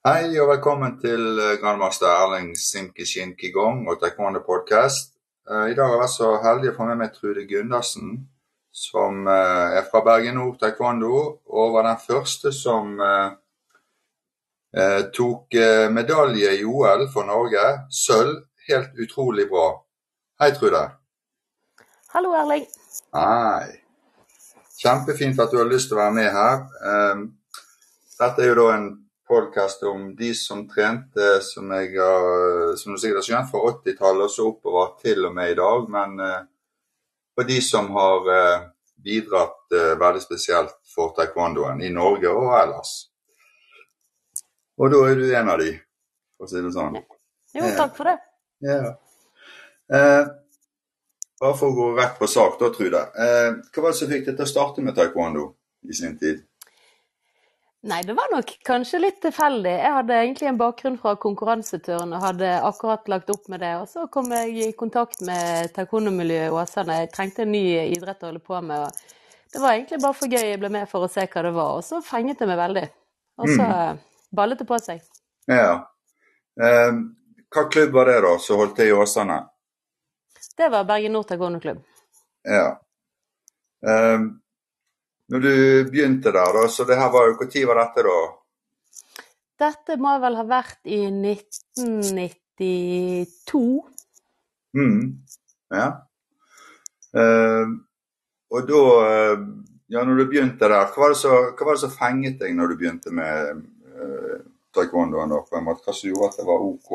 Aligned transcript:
Hei 0.00 0.30
og 0.40 0.46
velkommen 0.48 0.94
til 0.96 1.36
eh, 1.36 1.58
grandmaster 1.60 2.08
Erling 2.08 2.54
Simki 2.56 3.04
Shinki 3.04 3.50
Gong 3.52 3.82
og 3.84 3.98
Taekwondo 4.00 4.40
Podcast. 4.46 5.10
Eh, 5.44 5.66
I 5.68 5.74
dag 5.76 5.90
har 5.90 5.92
jeg 5.92 6.00
vært 6.00 6.14
så 6.14 6.28
heldig 6.40 6.70
å 6.70 6.76
få 6.78 6.86
med 6.88 6.96
meg 7.02 7.10
Trude 7.12 7.42
Gundersen, 7.44 8.14
som 8.72 9.28
eh, 9.28 9.74
er 9.76 9.84
fra 9.90 10.00
Bergen 10.06 10.38
Nord 10.40 10.56
Taekwondo, 10.62 11.18
og 11.52 11.74
var 11.74 11.84
den 11.84 12.00
første 12.00 12.48
som 12.56 12.94
tok 15.18 15.58
medalje 15.92 16.54
i 16.62 16.64
OL 16.64 17.04
for 17.12 17.28
Norge. 17.28 17.66
Sølv. 17.92 18.46
Helt 18.70 18.96
utrolig 19.04 19.50
bra. 19.52 19.66
Hei, 20.40 20.48
Trude. 20.56 20.86
Hallo, 22.14 22.32
Erling. 22.40 22.64
Hei. 23.18 23.68
Kjempefint 24.80 25.44
at 25.44 25.52
du 25.52 25.60
har 25.60 25.68
lyst 25.68 25.92
til 25.92 26.00
å 26.00 26.02
være 26.06 26.18
med 26.22 26.32
her. 26.38 27.22
Dette 28.16 28.46
er 28.46 28.52
jo 28.54 28.58
da 28.62 28.68
en 28.78 28.90
podkast 29.30 29.84
om 29.86 30.08
de 30.18 30.34
som 30.34 30.64
trente, 30.68 31.26
som, 31.46 31.70
jeg 31.70 31.94
som 32.80 32.94
du 32.94 32.98
sikkert 32.98 33.20
har 33.20 33.26
skjønt, 33.28 33.50
fra 33.52 33.60
80-tallet 33.70 34.26
og 34.26 34.32
så 34.34 34.48
oppover 34.50 34.96
til 34.98 35.28
og 35.28 35.36
med 35.36 35.52
i 35.52 35.58
dag. 35.60 35.86
Men 35.94 36.16
for 37.34 37.48
de 37.48 37.60
som 37.62 37.90
har 37.94 38.26
uh, 38.28 38.64
bidratt 39.04 39.72
uh, 39.72 39.94
veldig 40.00 40.20
spesielt 40.20 40.74
for 40.94 41.14
taekwondoen 41.16 41.80
i 41.86 41.92
Norge 41.94 42.28
og 42.28 42.50
ellers. 42.58 42.90
Og 44.80 44.90
da 44.92 45.00
er 45.08 45.16
du 45.16 45.24
en 45.28 45.48
av 45.54 45.62
de, 45.62 45.70
for 46.36 46.48
å 46.48 46.50
si 46.50 46.60
det 46.60 46.74
sånn. 46.74 46.98
Jo, 47.56 47.70
takk 47.78 47.96
for 47.96 48.10
det. 48.10 48.18
Ja. 48.60 48.92
bare 51.40 51.56
for 51.56 51.70
å 51.70 51.76
gå 51.76 51.86
rett 51.96 52.18
på 52.20 52.28
sak, 52.28 52.58
da, 52.60 52.68
Trude. 52.74 53.00
hva 53.16 53.82
var 53.82 53.88
det 53.88 53.98
som 53.98 54.10
fikk 54.12 54.26
deg 54.28 54.36
til 54.36 54.44
å 54.44 54.50
starte 54.52 54.84
med 54.84 54.96
taekwondo 54.96 55.46
i 55.88 55.96
sin 55.96 56.18
tid? 56.20 56.44
Nei, 57.82 58.02
det 58.04 58.12
var 58.12 58.28
nok 58.28 58.50
kanskje 58.64 58.98
litt 59.00 59.22
tilfeldig. 59.24 59.70
Jeg 59.72 59.92
hadde 59.94 60.16
egentlig 60.20 60.48
en 60.50 60.58
bakgrunn 60.60 60.98
fra 61.00 61.14
konkurranseturn 61.20 62.10
og 62.12 62.24
hadde 62.26 62.50
akkurat 62.68 63.06
lagt 63.08 63.30
opp 63.32 63.46
med 63.48 63.62
det. 63.64 63.70
Og 63.80 63.86
så 63.88 64.04
kom 64.12 64.28
jeg 64.36 64.50
i 64.52 64.66
kontakt 64.76 65.22
med 65.24 65.72
taekwondo-miljøet 65.76 66.50
i 66.50 66.58
Åsane. 66.60 66.98
Jeg 67.00 67.10
trengte 67.14 67.46
en 67.46 67.54
ny 67.54 67.62
idrett 67.86 68.20
å 68.20 68.28
holde 68.28 68.42
på 68.44 68.60
med. 68.60 68.84
og 68.84 69.54
Det 69.54 69.62
var 69.62 69.78
egentlig 69.78 70.00
bare 70.02 70.18
for 70.18 70.36
gøy 70.36 70.44
jeg 70.44 70.60
ble 70.60 70.72
med 70.76 70.90
for 70.90 71.06
å 71.06 71.08
se 71.08 71.24
hva 71.24 71.46
det 71.46 71.54
var. 71.56 71.78
Og 71.78 71.86
så 71.86 72.02
fenget 72.04 72.42
det 72.42 72.50
meg 72.50 72.60
veldig. 72.60 72.84
Og 73.40 73.48
så 73.48 73.70
mm. 73.70 74.04
ballet 74.36 74.60
det 74.60 74.68
på 74.68 74.80
seg. 74.84 75.00
Ja. 75.48 75.72
Eh, 76.60 77.00
hva 77.48 77.66
klubb 77.72 77.96
var 77.96 78.12
det 78.12 78.20
da 78.26 78.34
som 78.44 78.60
holdt 78.60 78.76
til 78.76 78.92
i 78.92 78.94
Åsane? 78.98 79.40
Det 80.52 80.68
var 80.68 80.84
Bergen 80.84 81.16
Nord 81.16 81.32
taekwondo-klubb. 81.32 81.80
Ja. 82.44 82.68
Eh, 83.88 84.28
når 85.30 85.38
du 85.44 85.54
begynte 85.90 86.30
der, 86.34 86.50
da, 86.56 86.62
så 86.68 86.84
det 86.88 86.96
her 86.98 87.10
var 87.14 87.22
jo 87.28 87.38
Når 87.38 87.68
var 87.68 87.76
dette, 87.84 88.00
da? 88.06 88.18
Dette 89.60 89.92
må 90.00 90.12
vel 90.22 90.34
ha 90.40 90.44
vært 90.48 90.82
i 90.90 91.00
1992. 91.06 93.60
Mm. 94.78 95.02
Ja. 95.74 95.88
Uh, 97.14 97.66
og 98.54 98.60
da 98.68 98.80
uh, 99.02 99.38
Ja, 99.90 100.00
når 100.06 100.14
du 100.20 100.24
begynte 100.30 100.68
der, 100.70 100.86
hva 100.94 101.02
var 101.02 101.10
det 101.10 101.82
som 101.82 101.90
fenget 101.90 102.38
deg 102.38 102.54
når 102.54 102.70
du 102.70 102.78
begynte 102.78 103.10
med 103.10 103.58
uh, 103.90 104.38
taekwondoen? 104.74 105.30
Hva 105.50 105.90
som 105.90 106.06
gjorde 106.06 106.28
at 106.28 106.38
det 106.38 106.46
var 106.46 106.62
OK? 106.62 106.90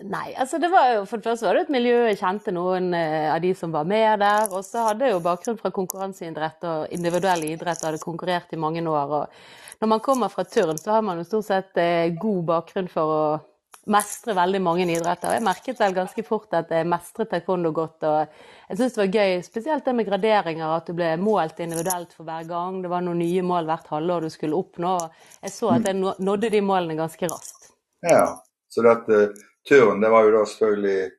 Nei, 0.00 0.30
altså 0.40 0.56
det 0.56 0.70
var 0.72 0.94
jo, 0.94 1.00
for 1.08 1.20
det 1.20 1.28
første 1.28 1.44
var 1.44 1.56
det 1.58 1.66
et 1.66 1.72
miljø 1.74 1.96
jeg 2.08 2.18
kjente 2.22 2.52
noen 2.56 2.94
eh, 2.96 3.26
av 3.28 3.40
de 3.44 3.50
som 3.56 3.72
var 3.74 3.84
med 3.88 4.22
der. 4.22 4.46
Og 4.48 4.64
så 4.64 4.86
hadde 4.86 5.04
jeg 5.04 5.12
jo 5.12 5.24
bakgrunn 5.24 5.58
fra 5.60 5.72
konkurranseidrett 5.76 6.64
og 6.70 6.94
individuell 6.96 7.44
idrett 7.50 7.82
og 7.82 7.90
hadde 7.90 8.00
konkurrert 8.00 8.54
i 8.56 8.60
mange 8.60 8.80
år. 8.88 9.12
Og 9.18 9.82
når 9.82 9.92
man 9.92 10.02
kommer 10.04 10.32
fra 10.32 10.46
turn, 10.48 10.80
så 10.80 10.96
har 10.96 11.04
man 11.04 11.20
jo 11.20 11.26
stort 11.28 11.50
sett 11.50 11.80
eh, 11.80 12.14
god 12.16 12.40
bakgrunn 12.48 12.88
for 12.92 13.12
å 13.12 13.22
mestre 13.90 14.32
veldig 14.36 14.60
mange 14.64 14.86
idretter. 14.88 15.34
Jeg 15.36 15.44
merket 15.44 15.80
vel 15.80 15.96
ganske 15.96 16.24
fort 16.24 16.56
at 16.56 16.72
jeg 16.72 16.88
mestret 16.88 17.30
taekwondo 17.32 17.72
godt. 17.76 18.08
og 18.08 18.32
Jeg 18.70 18.80
syns 18.80 18.96
det 18.96 19.02
var 19.02 19.20
gøy, 19.20 19.36
spesielt 19.44 19.84
det 19.84 19.96
med 19.98 20.08
graderinger, 20.08 20.76
at 20.78 20.88
du 20.88 20.96
ble 20.96 21.10
målt 21.20 21.60
individuelt 21.60 22.16
for 22.16 22.28
hver 22.28 22.48
gang. 22.48 22.80
Det 22.80 22.92
var 22.92 23.04
noen 23.04 23.20
nye 23.20 23.44
mål 23.44 23.68
hvert 23.68 23.92
halvår 23.92 24.24
du 24.24 24.32
skulle 24.32 24.56
oppnå. 24.56 24.96
Jeg 25.44 25.56
så 25.56 25.74
at 25.76 25.88
jeg 25.88 26.00
nådde 26.00 26.52
de 26.56 26.64
målene 26.64 26.96
ganske 27.00 27.32
raskt. 27.32 27.72
Ja, 28.06 28.24
så 28.72 28.84
dette 28.86 29.24
Turen 29.68 30.00
det 30.00 30.10
var 30.12 30.24
jo 30.26 30.36
da 30.38 30.44
selvfølgelig 30.48 31.10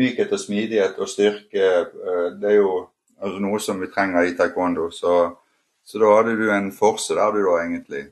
mykhet 0.00 0.32
og 0.32 0.40
smidighet 0.40 0.98
og 0.98 1.10
styrke. 1.10 1.66
Eh, 1.82 2.24
det 2.40 2.54
er 2.54 2.58
jo 2.60 2.72
altså, 3.20 3.42
noe 3.42 3.60
som 3.60 3.82
vi 3.82 3.90
trenger 3.92 4.28
i 4.28 4.36
taekwondo. 4.38 4.88
Så, 4.94 5.18
så 5.84 6.00
da 6.02 6.14
hadde 6.16 6.38
du 6.38 6.48
en 6.54 6.72
forse 6.72 7.16
der, 7.16 7.36
du 7.36 7.44
da, 7.44 7.58
egentlig. 7.64 8.06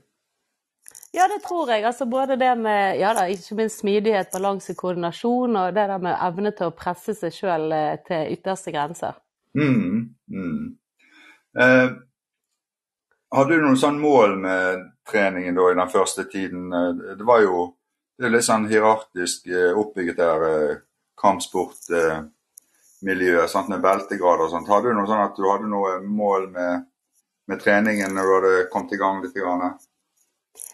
Ja, 1.11 1.25
det 1.27 1.41
tror 1.47 1.71
jeg. 1.71 1.83
Altså 1.85 2.05
både 2.05 2.37
det 2.37 2.51
med 2.57 2.99
ja 2.99 3.13
da, 3.17 3.25
ikke 3.25 3.57
minst 3.57 3.81
smidighet, 3.81 4.29
balanse, 4.33 4.75
koordinasjon, 4.77 5.55
og 5.55 5.73
det 5.73 5.87
der 5.89 6.03
med 6.03 6.19
evne 6.27 6.51
til 6.53 6.69
å 6.69 6.75
presse 6.75 7.15
seg 7.17 7.33
sjøl 7.33 7.71
eh, 7.73 7.95
til 8.05 8.35
ytterste 8.35 8.73
grenser. 8.75 9.17
Mm, 9.57 10.13
mm. 10.29 10.67
Eh, 11.59 11.87
hadde 13.33 13.57
du 13.57 13.65
noen 13.65 13.79
sånn 13.81 13.97
mål 14.01 14.37
med 14.43 14.85
treningen 15.09 15.57
da 15.57 15.71
i 15.71 15.79
den 15.79 15.89
første 15.89 16.27
tiden? 16.29 16.69
Eh, 16.69 17.17
det 17.17 17.25
var 17.25 17.41
jo 17.41 17.65
det 18.19 18.27
er 18.27 18.33
litt 18.33 18.43
sånn 18.43 18.65
hierarkisk 18.67 19.45
eh, 19.47 19.77
oppbygget 19.79 20.17
der 20.19 20.41
eh, 20.49 20.79
kampsportmiljøet 21.19 23.55
eh, 23.55 23.69
med 23.71 23.83
beltegrader 23.85 24.45
og 24.45 24.51
sånt. 24.51 24.71
Hadde 24.71 24.91
du 24.91 24.97
noe 24.97 25.07
sånn 25.07 25.23
at 25.23 25.37
du 25.37 25.45
hadde 25.47 25.67
noe 25.71 25.91
mål 26.03 26.49
med, 26.51 26.83
med 27.47 27.61
treningen 27.63 28.15
når 28.15 28.27
du 28.27 28.33
hadde 28.35 28.67
kommet 28.73 28.95
i 28.95 28.99
gang 28.99 29.21
litt? 29.23 29.37
Grann? 29.37 29.77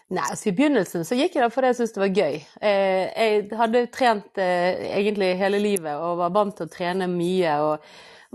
Nei, 0.06 0.24
altså 0.24 0.48
I 0.50 0.56
begynnelsen 0.58 1.06
så 1.06 1.18
gikk 1.18 1.36
jeg 1.36 1.44
der 1.44 1.54
fordi 1.54 1.70
jeg 1.70 1.78
syntes 1.78 1.94
det 1.94 2.02
var 2.02 2.18
gøy. 2.18 2.36
Jeg 2.62 3.58
hadde 3.58 3.92
trent 3.94 4.38
egentlig 4.38 5.38
hele 5.38 5.58
livet 5.62 5.94
og 5.98 6.20
var 6.20 6.34
vant 6.34 6.54
til 6.58 6.66
å 6.66 6.70
trene 6.70 7.06
mye. 7.10 7.52
og 7.62 7.74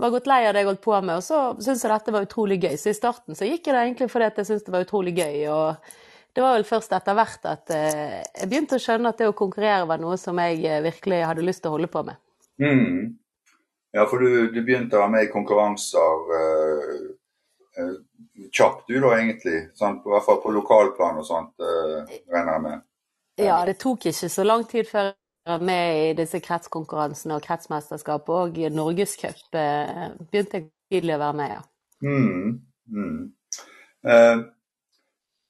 var 0.02 0.12
godt 0.12 0.28
lei 0.28 0.42
av 0.48 0.52
det 0.52 0.62
jeg 0.62 0.68
holdt 0.68 0.84
på 0.84 0.94
med, 0.98 1.20
og 1.20 1.24
så 1.24 1.38
syntes 1.60 1.84
jeg 1.84 1.92
dette 1.92 2.14
var 2.14 2.26
utrolig 2.26 2.58
gøy. 2.64 2.76
Så 2.80 2.90
i 2.90 2.96
starten 2.96 3.38
så 3.38 3.48
gikk 3.48 3.68
jeg 3.68 3.76
der 3.76 3.84
egentlig 3.84 4.08
fordi 4.12 4.28
jeg 4.28 4.48
syntes 4.48 4.66
det 4.66 4.74
var 4.74 4.86
utrolig 4.86 5.14
gøy. 5.16 5.36
og 5.52 5.92
det 6.34 6.40
var 6.40 6.54
vel 6.56 6.64
først 6.64 6.92
etter 6.96 7.16
hvert 7.16 7.48
at 7.48 7.72
eh, 7.76 8.20
jeg 8.24 8.48
begynte 8.48 8.78
å 8.78 8.82
skjønne 8.82 9.10
at 9.12 9.18
det 9.20 9.28
å 9.28 9.36
konkurrere 9.36 9.88
var 9.88 10.00
noe 10.00 10.16
som 10.20 10.38
jeg 10.40 10.62
eh, 10.64 10.80
virkelig 10.84 11.18
hadde 11.28 11.44
lyst 11.44 11.64
til 11.64 11.72
å 11.72 11.74
holde 11.76 11.90
på 11.92 12.04
med. 12.06 12.20
Mm. 12.62 13.18
Ja, 13.92 14.06
for 14.08 14.22
du, 14.22 14.48
du, 14.54 14.62
begynte 14.64 14.96
å 14.96 15.02
være 15.02 15.12
med 15.12 15.26
i 15.26 15.32
konkurranser 15.32 16.22
uh, 16.32 17.02
uh, 17.76 17.90
kjapt 18.48 18.86
du 18.88 18.94
da, 18.96 19.10
egentlig? 19.18 19.58
Sånn, 19.76 19.98
I 20.00 20.14
hvert 20.14 20.24
fall 20.24 20.40
på 20.40 20.54
lokalplan 20.54 21.20
og 21.20 21.26
sånt, 21.28 21.52
uh, 21.60 22.00
regner 22.32 22.54
jeg 22.54 22.64
med? 22.64 22.86
Ja, 23.42 23.58
det 23.68 23.76
tok 23.82 24.08
ikke 24.08 24.32
så 24.32 24.46
lang 24.46 24.64
tid 24.70 24.88
før 24.88 25.10
jeg 25.10 25.50
var 25.50 25.66
med 25.68 25.98
i 25.98 26.16
disse 26.16 26.40
kretskonkurransene 26.40 27.36
og 27.36 27.44
kretsmesterskap 27.44 28.32
og 28.32 28.56
norgescup. 28.72 29.44
Uh, 29.52 30.16
begynte 30.30 30.62
jeg 30.62 30.68
tidlig 30.94 31.18
å 31.18 31.22
være 31.26 31.40
med, 31.42 31.54
ja. 31.58 31.62
Mm. 32.08 32.58
Mm 32.92 34.52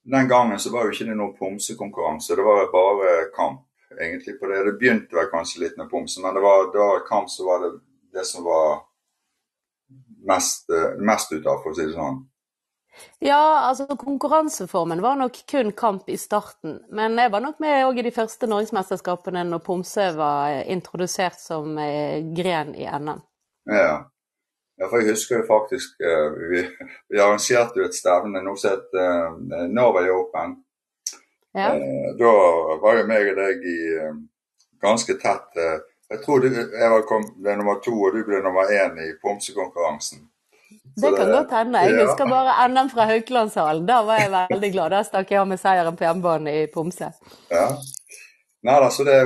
den 0.04 0.28
gangen 0.28 0.58
så 0.58 0.72
var 0.72 0.86
jo 0.86 0.94
ikke 0.94 1.08
det 1.10 1.18
noe 1.18 1.36
pomsekonkurranse, 1.38 2.36
det 2.36 2.46
var 2.46 2.72
bare 2.72 3.12
kamp 3.36 3.66
egentlig 4.00 4.38
på 4.40 4.48
det. 4.50 4.64
Det 4.66 4.78
begynte 4.80 5.16
vel 5.16 5.30
kanskje 5.30 5.62
litt 5.62 5.78
med 5.78 5.90
pomse, 5.90 6.20
men 6.22 6.34
det 6.34 6.42
var 6.42 6.70
da 6.74 6.88
kamp 7.06 7.30
så 7.30 7.46
var 7.46 7.62
det 7.64 7.72
det 8.12 8.24
som 8.28 8.44
var 8.44 8.82
mest, 10.26 10.70
mest 10.98 11.32
ut 11.32 11.46
av, 11.46 11.62
for 11.62 11.72
å 11.72 11.76
si 11.76 11.86
det 11.86 11.96
sånn. 11.96 12.20
Ja, 13.24 13.68
altså 13.68 13.86
konkurranseformen 13.96 15.00
var 15.02 15.16
nok 15.16 15.38
kun 15.48 15.72
kamp 15.72 16.08
i 16.12 16.18
starten. 16.20 16.80
Men 16.92 17.16
jeg 17.18 17.32
var 17.32 17.40
nok 17.44 17.60
med 17.62 17.86
òg 17.86 18.02
i 18.02 18.04
de 18.06 18.12
første 18.14 18.48
norgesmesterskapene 18.50 19.46
når 19.48 19.62
pomse 19.64 20.10
var 20.18 20.58
introdusert 20.70 21.40
som 21.40 21.78
eh, 21.80 22.20
gren 22.36 22.74
i 22.76 22.84
NM. 22.84 23.22
Ja. 23.72 23.94
Ja, 24.82 24.88
for 24.90 24.98
Jeg 24.98 25.14
husker 25.14 25.36
jo 25.38 25.44
faktisk 25.46 26.00
uh, 26.02 26.32
vi, 26.50 26.64
vi, 27.08 27.18
arrangerte 27.22 27.78
jo 27.78 27.84
et 27.86 27.94
stevne 27.94 28.40
nå 28.42 28.56
som 28.58 28.72
het 28.74 28.96
uh, 28.98 29.36
Norway 29.70 30.10
Open. 30.10 30.56
Ja. 31.54 31.68
Uh, 31.78 32.08
da 32.18 32.32
var 32.82 32.98
jo 32.98 33.04
meg 33.06 33.30
og 33.30 33.38
deg 33.38 33.62
i 33.62 33.76
ganske 34.82 35.14
tett. 35.22 35.60
jeg 36.10 36.18
tror 36.24 36.42
du, 36.42 36.48
jeg 36.50 37.04
kom, 37.06 37.22
ble 37.38 37.54
nummer 37.60 37.78
to, 37.84 37.94
og 37.94 38.16
du 38.16 38.24
ble 38.26 38.40
nummer 38.42 38.66
én 38.74 38.98
i 38.98 39.12
pomsekonkurransen. 39.22 40.24
Det 40.98 41.12
kan 41.14 41.30
godt 41.30 41.54
hende. 41.54 41.84
Jeg 41.86 41.94
ja. 41.94 42.06
husker 42.08 42.26
bare 42.26 42.56
NM 42.68 42.90
fra 42.90 43.06
Haukelandshallen. 43.12 43.86
Da 43.86 44.00
var 44.04 44.18
jeg 44.18 44.32
veldig 44.34 44.70
glad. 44.72 44.96
Da 44.96 45.04
stakk 45.06 45.30
jeg 45.30 45.40
av 45.40 45.46
med 45.48 45.60
seieren 45.62 45.96
på 45.96 46.04
hjemmebane 46.08 46.56
i 46.64 46.66
pomse. 46.74 47.12
Ja. 47.54 47.68
Nei 48.66 48.80
da, 48.82 48.90
så 48.90 49.06
det 49.06 49.20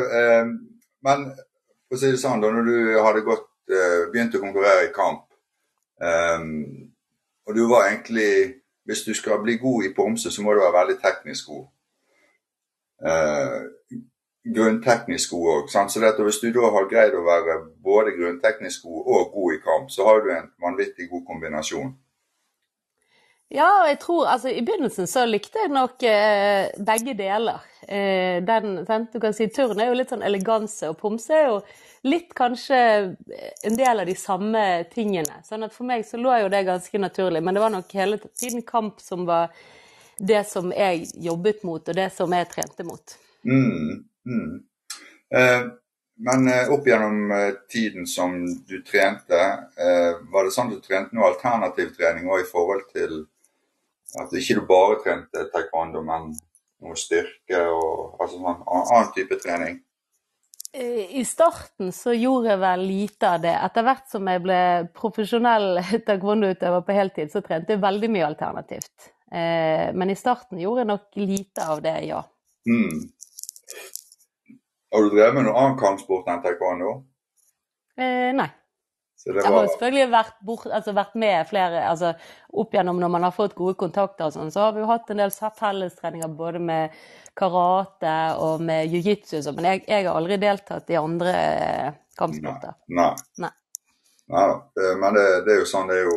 Men 1.06 1.30
for 1.88 1.96
å 1.96 2.02
si 2.02 2.12
det 2.12 2.20
sånn, 2.20 2.44
da 2.44 2.52
når 2.52 2.68
du 2.68 2.76
hadde 3.00 3.24
gått, 3.24 3.48
begynt 4.12 4.36
å 4.36 4.42
konkurrere 4.44 4.90
i 4.90 4.92
kamp 4.94 5.25
Um, 5.96 6.92
og 7.46 7.54
du 7.56 7.68
var 7.70 7.86
egentlig 7.88 8.60
Hvis 8.84 9.02
du 9.02 9.14
skal 9.14 9.40
bli 9.42 9.56
god 9.56 9.84
i 9.84 9.94
pomse, 9.96 10.30
så 10.30 10.42
må 10.42 10.52
du 10.52 10.60
være 10.60 10.78
veldig 10.78 10.96
teknisk 11.02 11.46
god. 11.50 11.64
Uh, 13.02 13.66
grunnteknisk 14.54 15.30
god 15.30 15.46
òg. 15.54 15.70
Så 15.90 16.00
dette, 16.00 16.22
hvis 16.22 16.38
du 16.42 16.48
da 16.54 16.70
har 16.70 16.90
greid 16.90 17.14
å 17.18 17.24
være 17.26 17.56
både 17.82 18.14
grunnteknisk 18.18 18.86
god 18.86 19.08
og 19.14 19.32
god 19.34 19.54
i 19.54 19.62
kamp, 19.64 19.90
så 19.90 20.06
har 20.06 20.22
du 20.22 20.30
en 20.30 20.50
vanvittig 20.62 21.08
god 21.10 21.24
kombinasjon. 21.26 21.94
Ja, 23.50 23.66
og 23.82 23.88
jeg 23.88 23.98
tror 24.02 24.26
altså 24.26 24.50
I 24.50 24.62
begynnelsen 24.66 25.06
så 25.06 25.22
likte 25.26 25.60
jeg 25.62 25.70
nok 25.70 26.02
eh, 26.02 26.70
begge 26.86 27.14
deler. 27.18 27.66
Eh, 27.88 28.42
den, 28.46 28.80
sant? 28.86 29.12
Du 29.14 29.22
kan 29.22 29.34
si 29.34 29.46
Turn 29.54 29.78
er 29.80 29.92
jo 29.92 29.98
litt 29.98 30.10
sånn 30.10 30.26
eleganse, 30.26 30.90
og 30.90 30.98
pomse 30.98 31.34
er 31.34 31.46
jo 31.52 31.60
litt 32.02 32.34
kanskje 32.36 32.78
en 33.64 33.78
del 33.78 34.02
av 34.02 34.06
de 34.06 34.16
samme 34.18 34.84
tingene. 34.92 35.40
Sånn 35.46 35.66
at 35.66 35.74
for 35.74 35.88
meg 35.88 36.04
så 36.08 36.20
lå 36.20 36.34
jo 36.42 36.52
det 36.52 36.66
ganske 36.68 37.00
naturlig. 37.00 37.42
Men 37.42 37.56
det 37.56 37.64
var 37.64 37.72
nok 37.74 37.96
hele 37.96 38.20
tiden 38.28 38.64
kamp 38.66 39.00
som 39.00 39.24
var 39.28 39.54
det 40.18 40.44
som 40.48 40.70
jeg 40.72 41.08
jobbet 41.20 41.64
mot, 41.68 41.82
og 41.88 41.96
det 41.96 42.10
som 42.14 42.32
jeg 42.32 42.48
trente 42.52 42.86
mot. 42.88 43.16
Mm, 43.44 44.04
mm. 44.26 44.52
Eh, 45.36 45.66
men 46.16 46.48
eh, 46.48 46.72
opp 46.72 46.86
gjennom 46.88 47.30
eh, 47.30 47.54
tiden 47.68 48.06
som 48.06 48.38
du 48.66 48.82
trente, 48.82 49.40
eh, 49.76 50.12
var 50.32 50.46
det 50.46 50.54
sånn 50.54 50.72
du 50.72 50.78
trente 50.80 51.16
noe 51.16 51.28
alternativ 51.34 51.92
trening 51.98 52.30
òg 52.30 52.46
i 52.46 52.48
forhold 52.48 52.86
til 52.94 53.26
at 54.16 54.32
ikke 54.32 54.56
du 54.56 54.62
bare 54.68 55.00
trente 55.04 55.44
taekwondo, 55.52 56.00
men 56.06 56.30
noe 56.80 56.96
styrke 56.96 57.60
og 57.68 58.16
altså 58.22 58.38
sånn 58.38 58.64
annen 58.64 59.12
type 59.16 59.36
trening? 59.42 59.82
I 60.76 61.22
starten 61.24 61.88
så 61.94 62.12
gjorde 62.12 62.50
jeg 62.50 62.60
vel 62.60 62.82
lite 62.84 63.28
av 63.32 63.40
det. 63.40 63.54
Etter 63.64 63.86
hvert 63.86 64.10
som 64.12 64.28
jeg 64.28 64.42
ble 64.44 64.60
profesjonell 64.96 65.80
taekwondo-utøver 66.08 66.84
på 66.84 66.96
heltid, 66.96 67.32
så 67.32 67.40
trente 67.44 67.72
jeg 67.72 67.84
veldig 67.84 68.10
mye 68.12 68.26
alternativt. 68.28 69.12
Men 69.32 70.12
i 70.12 70.18
starten 70.18 70.60
gjorde 70.60 70.84
jeg 70.84 70.90
nok 70.92 71.16
lite 71.18 71.64
av 71.66 71.80
det, 71.82 71.96
ja. 72.06 72.20
Mm. 72.68 73.00
Har 74.92 75.02
du 75.02 75.10
drevet 75.16 75.34
med 75.34 75.44
noen 75.48 75.58
annen 75.60 75.80
kampsport 75.80 76.28
enn 76.30 76.44
taekwondo? 76.44 76.92
Eh, 77.96 78.30
nei. 78.36 78.48
Var... 79.24 79.38
Jeg 79.40 79.52
har 79.52 79.68
selvfølgelig 79.72 80.08
vært, 80.12 80.34
bort, 80.44 80.66
altså 80.70 80.92
vært, 80.94 81.14
med 81.18 81.48
flere 81.48 81.82
altså 81.88 82.12
Opp 82.60 82.74
gjennom 82.76 82.98
når 83.00 83.10
man 83.14 83.24
har 83.26 83.34
fått 83.34 83.56
gode 83.56 83.74
kontakter 83.80 84.28
og 84.28 84.34
sånn, 84.34 84.52
så 84.52 84.66
har 84.66 84.74
vi 84.76 84.82
jo 84.82 84.90
hatt 84.90 85.08
en 85.10 85.22
del 85.22 85.32
fellestreninger 85.32 86.34
både 86.36 86.60
med 86.62 86.98
karate 87.36 88.16
og 88.40 88.64
med 88.64 88.92
jiu-jitsu 88.92 89.38
og 89.38 89.46
sånn, 89.46 89.56
men 89.58 89.68
jeg, 89.70 89.82
jeg, 89.88 90.06
har 90.06 90.16
aldri 90.16 90.38
deltatt 90.40 90.92
i 90.92 90.98
andre 91.00 91.34
eh, 91.36 91.88
kampsporter. 92.16 92.76
Nei. 92.88 93.10
Nei. 93.42 93.50
Nei. 94.32 94.46
Nei 94.76 94.94
men 95.00 95.18
det, 95.18 95.26
det, 95.46 95.56
er 95.56 95.60
jo 95.62 95.68
sånn, 95.70 95.90
det 95.90 96.00
er 96.00 96.08
jo 96.08 96.16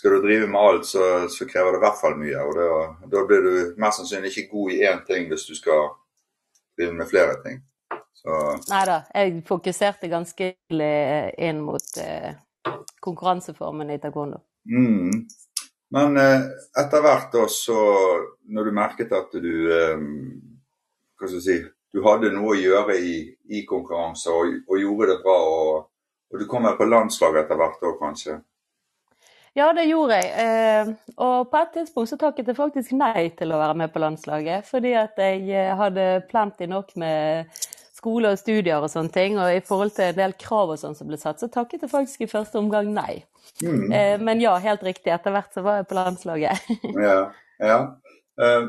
Skal 0.00 0.14
du 0.16 0.22
drive 0.24 0.46
med 0.48 0.60
alt, 0.60 0.86
så, 0.88 1.06
så 1.28 1.44
krever 1.48 1.74
det 1.74 1.80
i 1.80 1.82
hvert 1.82 1.98
fall 2.00 2.14
mye. 2.16 2.44
og 2.48 3.08
Da 3.12 3.24
blir 3.28 3.42
du 3.44 3.80
mest 3.80 4.00
sannsynlig 4.00 4.30
ikke 4.32 4.54
god 4.54 4.70
i 4.72 4.78
én 4.88 5.02
ting 5.04 5.26
hvis 5.28 5.44
du 5.44 5.52
skal 5.58 5.90
drive 6.78 6.94
med 6.96 7.10
flere 7.10 7.34
ting. 7.44 7.58
Nei 8.24 8.84
da, 8.88 9.00
jeg 9.14 9.40
fokuserte 9.48 10.10
ganske 10.12 10.52
inn 10.70 11.60
mot 11.64 12.00
eh, 12.02 12.34
konkurranseformen 13.00 13.92
i 13.94 13.98
taekwondo. 14.02 14.42
Mm. 14.68 15.24
Men 15.96 16.16
eh, 16.20 16.42
etter 16.78 17.02
hvert 17.02 17.32
da, 17.32 17.46
så 17.50 17.78
når 18.52 18.68
du 18.68 18.76
merket 18.76 19.14
at 19.16 19.32
du 19.32 19.54
eh, 19.74 20.02
Hva 21.18 21.26
skal 21.26 21.38
jeg 21.38 21.46
si 21.46 21.56
Du 21.90 22.04
hadde 22.04 22.30
noe 22.34 22.52
å 22.52 22.60
gjøre 22.60 22.98
i, 23.00 23.14
i 23.50 23.64
konkurranse 23.66 24.30
og, 24.30 24.60
og, 24.68 24.76
gjorde 24.78 25.08
det 25.14 25.18
bra, 25.24 25.38
og, 25.40 25.88
og 26.30 26.38
du 26.38 26.46
kom 26.46 26.68
på 26.76 26.86
landslaget 26.86 27.42
etter 27.42 27.58
hvert 27.58 27.88
òg, 27.88 27.96
kanskje? 27.98 28.36
Ja, 29.58 29.72
det 29.74 29.88
gjorde 29.88 30.20
jeg. 30.20 30.28
Eh, 30.38 30.92
og 31.18 31.48
på 31.50 31.58
et 31.58 31.72
tidspunkt 31.74 32.12
så 32.12 32.18
takket 32.20 32.52
jeg 32.52 32.58
faktisk 32.58 32.94
nei 32.94 33.24
til 33.34 33.50
å 33.50 33.58
være 33.58 33.74
med 33.80 33.90
på 33.90 34.02
landslaget. 34.02 34.68
Fordi 34.68 34.92
at 34.94 35.18
jeg 35.18 35.42
eh, 35.50 35.72
hadde 35.74 36.04
plenty 36.30 36.68
nok 36.70 36.94
med 37.02 37.50
skole 38.00 38.32
og 38.32 38.40
studier 38.40 38.80
og 38.80 38.90
sånne 38.92 39.12
ting, 39.12 39.36
og 39.38 39.52
i 39.52 39.60
forhold 39.64 39.92
til 39.96 40.08
en 40.08 40.18
del 40.18 40.36
krav 40.40 40.72
og 40.72 40.80
sånn 40.80 40.96
som 40.96 41.10
ble 41.10 41.18
satt, 41.20 41.40
så 41.42 41.50
takket 41.52 41.84
jeg 41.84 41.92
faktisk 41.92 42.24
i 42.24 42.30
første 42.30 42.60
omgang 42.60 42.88
nei. 42.96 43.20
Mm. 43.62 43.92
Eh, 43.92 44.20
men 44.20 44.40
ja, 44.40 44.54
helt 44.62 44.82
riktig. 44.86 45.12
Etter 45.12 45.34
hvert 45.34 45.52
så 45.54 45.64
var 45.66 45.80
jeg 45.80 45.88
på 45.90 45.98
landslaget. 45.98 46.70
ja, 47.08 47.18
ja. 47.60 47.80
Eh, 48.40 48.68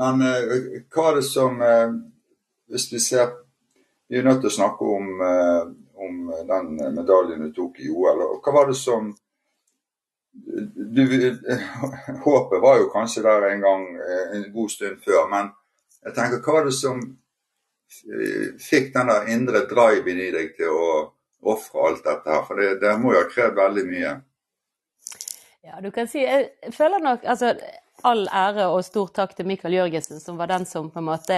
men 0.00 0.26
eh, 0.26 0.58
hva 0.92 1.10
er 1.10 1.18
det 1.18 1.26
som 1.26 1.58
Hvis 2.70 2.84
vi 2.92 3.00
ser 3.02 3.32
Vi 4.08 4.18
er 4.18 4.24
nødt 4.24 4.38
til 4.44 4.50
å 4.50 4.54
snakke 4.54 4.86
om, 4.86 5.08
om 6.04 6.20
den 6.46 6.68
medaljen 6.94 7.42
du 7.42 7.50
tok 7.54 7.80
i 7.82 7.90
OL. 7.90 8.22
og 8.22 8.38
Hva 8.44 8.54
var 8.54 8.70
det 8.70 8.76
som 8.78 9.10
du, 10.30 11.02
Håpet 12.24 12.62
var 12.62 12.78
jo 12.78 12.88
kanskje 12.94 13.22
der 13.26 13.48
en 13.50 13.62
gang 13.66 13.84
en 14.34 14.46
god 14.54 14.70
stund 14.70 15.02
før, 15.04 15.26
men 15.30 15.50
jeg 16.06 16.14
tenker, 16.16 16.42
hva 16.42 16.60
er 16.60 16.70
det 16.70 16.74
som 16.78 17.02
fikk 17.90 18.92
den 18.94 19.10
der 19.12 19.28
indre 19.34 19.64
driven 19.70 20.20
i 20.22 20.30
deg 20.34 20.54
til 20.58 20.74
å 20.74 20.90
ofre 21.52 21.86
alt 21.88 22.02
dette 22.06 22.30
her? 22.30 22.42
For 22.48 22.60
det, 22.60 22.72
det 22.84 22.96
må 23.02 23.14
jo 23.14 23.22
ha 23.22 23.28
krevd 23.30 23.58
veldig 23.58 23.86
mye. 23.90 24.16
Ja, 25.66 25.80
du 25.84 25.90
kan 25.92 26.08
si 26.08 26.22
Jeg 26.24 26.72
føler 26.72 27.02
nok 27.04 27.26
altså 27.28 27.54
all 28.06 28.26
ære 28.32 28.66
og 28.72 28.82
stor 28.84 29.10
takk 29.14 29.34
til 29.36 29.48
Mikael 29.48 29.74
Jørgensen, 29.76 30.20
som 30.22 30.38
var 30.40 30.50
den 30.50 30.64
som 30.68 30.90
på 30.92 31.00
en 31.00 31.08
måte 31.08 31.36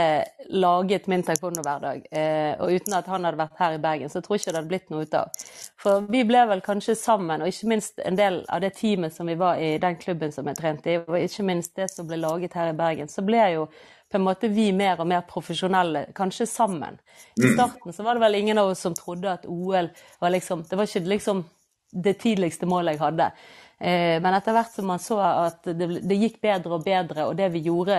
laget 0.51 1.09
min 1.11 1.25
taekwondo-hverdag. 1.27 2.05
Eh, 2.11 2.53
og 2.63 2.75
uten 2.77 2.97
at 2.97 3.09
han 3.11 3.27
hadde 3.27 3.41
vært 3.41 3.59
her 3.59 3.77
i 3.77 3.81
Bergen, 3.83 4.13
så 4.13 4.23
tror 4.23 4.37
jeg 4.37 4.45
ikke 4.45 4.53
det 4.53 4.61
hadde 4.61 4.73
blitt 4.73 4.93
noe 4.93 5.07
ut 5.07 5.17
av. 5.19 5.47
For 5.83 6.07
vi 6.13 6.23
ble 6.29 6.45
vel 6.53 6.63
kanskje 6.65 6.97
sammen, 6.99 7.43
og 7.43 7.51
ikke 7.51 7.73
minst 7.73 7.99
en 8.07 8.19
del 8.19 8.43
av 8.53 8.63
det 8.65 8.75
teamet 8.79 9.15
som 9.15 9.31
vi 9.31 9.39
var 9.41 9.61
i 9.63 9.75
den 9.83 9.99
klubben 10.03 10.35
som 10.35 10.49
jeg 10.51 10.61
trente 10.61 10.93
i, 10.93 11.01
og 11.03 11.19
ikke 11.19 11.49
minst 11.49 11.75
det 11.79 11.91
som 11.93 12.09
ble 12.09 12.21
laget 12.23 12.55
her 12.59 12.73
i 12.73 12.79
Bergen, 12.79 13.11
så 13.11 13.27
ble 13.27 13.43
jeg 13.43 13.59
jo 13.59 13.67
på 14.13 14.21
en 14.21 14.27
måte 14.27 14.51
vi 14.53 14.69
mer 14.77 15.01
og 15.01 15.09
mer 15.09 15.25
profesjonelle, 15.29 16.07
kanskje 16.17 16.47
sammen. 16.47 16.99
I 17.37 17.47
mm. 17.47 17.55
starten 17.55 17.97
så 17.97 18.05
var 18.07 18.19
det 18.19 18.25
vel 18.27 18.39
ingen 18.43 18.61
av 18.61 18.71
oss 18.73 18.85
som 18.85 18.95
trodde 18.95 19.33
at 19.33 19.49
OL 19.49 19.89
var 20.21 20.35
liksom 20.35 20.65
Det 20.69 20.77
var 20.77 20.89
ikke 20.89 21.09
liksom 21.15 21.45
det 21.93 22.15
tidligste 22.23 22.67
målet 22.69 22.97
jeg 22.97 23.03
hadde. 23.03 23.31
Eh, 23.79 24.19
men 24.23 24.35
etter 24.37 24.55
hvert 24.57 24.73
som 24.73 24.87
man 24.89 25.03
så 25.03 25.19
at 25.21 25.67
det, 25.67 26.17
gikk 26.17 26.39
bedre 26.45 26.79
og 26.79 26.85
bedre, 26.87 27.27
og 27.27 27.37
det 27.37 27.51
vi 27.53 27.65
gjorde 27.67 27.99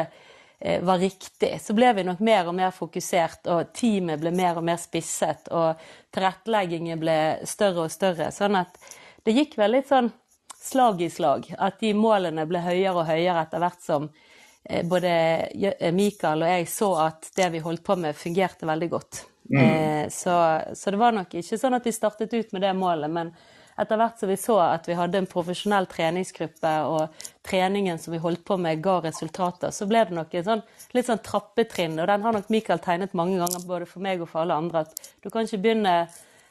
eh, 0.59 0.81
var 0.85 1.01
riktig, 1.01 1.51
så 1.61 1.75
ble 1.77 1.91
vi 1.97 2.05
nok 2.07 2.23
mer 2.23 2.49
og 2.49 2.57
mer 2.57 2.73
fokusert, 2.73 3.49
og 3.53 3.73
teamet 3.75 4.21
ble 4.21 4.33
mer 4.33 4.57
og 4.61 4.65
mer 4.65 4.81
spisset, 4.81 5.51
og 5.51 5.81
tilretteleggingen 6.13 7.01
ble 7.01 7.17
større 7.49 7.85
og 7.85 7.93
større. 7.93 8.31
Sånn 8.33 8.57
at 8.61 8.79
det 9.27 9.35
gikk 9.37 9.57
vel 9.59 9.77
litt 9.77 9.91
sånn 9.91 10.09
slag 10.63 11.01
i 11.03 11.09
slag. 11.11 11.51
At 11.59 11.81
de 11.83 11.93
målene 11.97 12.47
ble 12.47 12.63
høyere 12.63 12.95
og 12.95 13.09
høyere 13.09 13.43
etter 13.43 13.61
hvert 13.63 13.83
som 13.83 14.07
både 14.83 15.09
eh, 15.53 15.91
Mikael 15.91 16.45
og 16.45 16.53
jeg 16.53 16.67
så 16.71 16.89
at 17.09 17.31
det 17.35 17.49
vi 17.55 17.63
holdt 17.63 17.83
på 17.83 17.97
med, 17.99 18.15
fungerte 18.15 18.67
veldig 18.69 18.89
godt. 18.93 19.25
Mm. 19.51 19.59
Eh, 19.63 20.05
så, 20.09 20.61
så, 20.73 20.91
det 20.91 21.01
var 21.01 21.15
nok 21.15 21.35
ikke 21.35 21.59
sånn 21.59 21.75
at 21.75 21.87
vi 21.87 21.95
startet 21.95 22.33
ut 22.33 22.55
med 22.55 22.63
det 22.63 22.71
målet, 22.77 23.11
men 23.11 23.33
etter 23.73 23.97
hvert 23.97 24.19
som 24.21 24.29
vi 24.29 24.37
så 24.37 24.59
at 24.61 24.87
vi 24.87 24.95
hadde 24.95 25.17
en 25.17 25.27
profesjonell 25.29 25.87
treningsgruppe, 25.89 26.73
og 26.87 27.25
treningen 27.45 27.97
som 27.99 28.13
vi 28.13 28.21
holdt 28.21 28.43
på 28.45 28.57
med 28.61 28.83
ga 28.85 28.99
resultater, 29.03 29.73
så 29.73 29.87
ble 29.89 30.03
det 30.07 30.15
nok 30.15 30.35
en 30.37 30.45
sånn, 30.49 30.61
litt 30.93 31.09
sånn 31.09 31.23
trappetrinn. 31.25 31.97
Og 31.97 32.07
den 32.07 32.23
har 32.23 32.37
nok 32.37 32.51
Mikael 32.53 32.83
tegnet 32.83 33.17
mange 33.17 33.39
ganger, 33.41 33.65
både 33.67 33.89
for 33.89 34.05
meg 34.05 34.21
og 34.21 34.29
for 34.29 34.43
alle 34.43 34.59
andre. 34.61 34.85
At 34.85 35.15
du 35.25 35.31
kan 35.33 35.49
ikke 35.49 35.63
begynne 35.65 35.95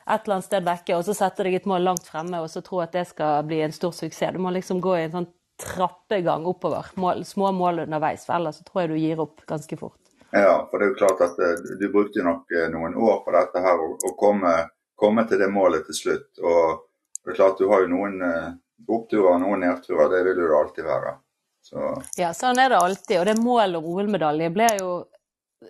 et 0.02 0.24
eller 0.24 0.34
annet 0.34 0.48
sted 0.48 0.66
vekke 0.66 0.96
og 0.98 1.04
så 1.06 1.14
sette 1.14 1.46
deg 1.46 1.60
et 1.60 1.68
mål 1.70 1.84
langt 1.86 2.08
fremme 2.10 2.40
og 2.42 2.48
så 2.50 2.58
tro 2.66 2.80
at 2.82 2.90
det 2.90 3.04
skal 3.12 3.44
bli 3.46 3.60
en 3.62 3.74
stor 3.74 3.94
suksess. 3.94 4.34
Du 4.34 4.42
må 4.42 4.50
liksom 4.50 4.82
gå 4.82 4.96
i 4.98 5.04
en 5.04 5.14
sånn 5.14 5.28
trappegang 5.60 6.46
oppover. 6.46 6.86
Mål, 6.94 7.24
små 7.24 7.52
mål 7.52 7.84
underveis, 7.84 8.26
for 8.26 8.36
ellers 8.38 8.60
så 8.60 8.64
tror 8.66 8.82
jeg 8.82 8.92
du 8.92 9.00
gir 9.00 9.20
opp 9.22 9.44
ganske 9.46 9.76
fort. 9.76 9.98
Ja, 10.32 10.68
for 10.70 10.80
det 10.80 10.86
er 10.86 10.92
jo 10.92 11.00
klart 11.02 11.20
at 11.26 11.38
uh, 11.38 11.74
du 11.80 11.88
brukte 11.92 12.24
nok 12.24 12.52
uh, 12.56 12.68
noen 12.72 12.96
år 12.96 13.20
på 13.24 13.34
dette 13.34 13.60
her 13.60 13.82
å 13.84 14.14
komme, 14.18 14.54
komme, 14.96 15.26
til 15.28 15.42
det 15.42 15.50
målet 15.52 15.84
til 15.88 15.98
slutt. 15.98 16.30
Og 16.40 16.86
det 17.20 17.34
er 17.34 17.38
klart 17.38 17.60
du 17.60 17.68
har 17.68 17.84
jo 17.84 17.92
noen 17.92 18.16
uh, 18.24 18.54
oppturer 18.88 19.34
og 19.34 19.42
noen 19.44 19.66
nedturer, 19.66 20.08
det 20.10 20.22
vil 20.30 20.40
det 20.40 20.56
alltid 20.56 20.88
være. 20.88 21.14
Så. 21.62 21.92
Ja, 22.18 22.32
sånn 22.34 22.58
er 22.58 22.72
det 22.72 22.80
alltid. 22.80 23.18
Og 23.20 23.28
det 23.28 23.36
målet 23.38 23.78
om 23.78 23.90
OL-medalje 23.92 24.50
ble 24.54 24.70
jo 24.80 24.90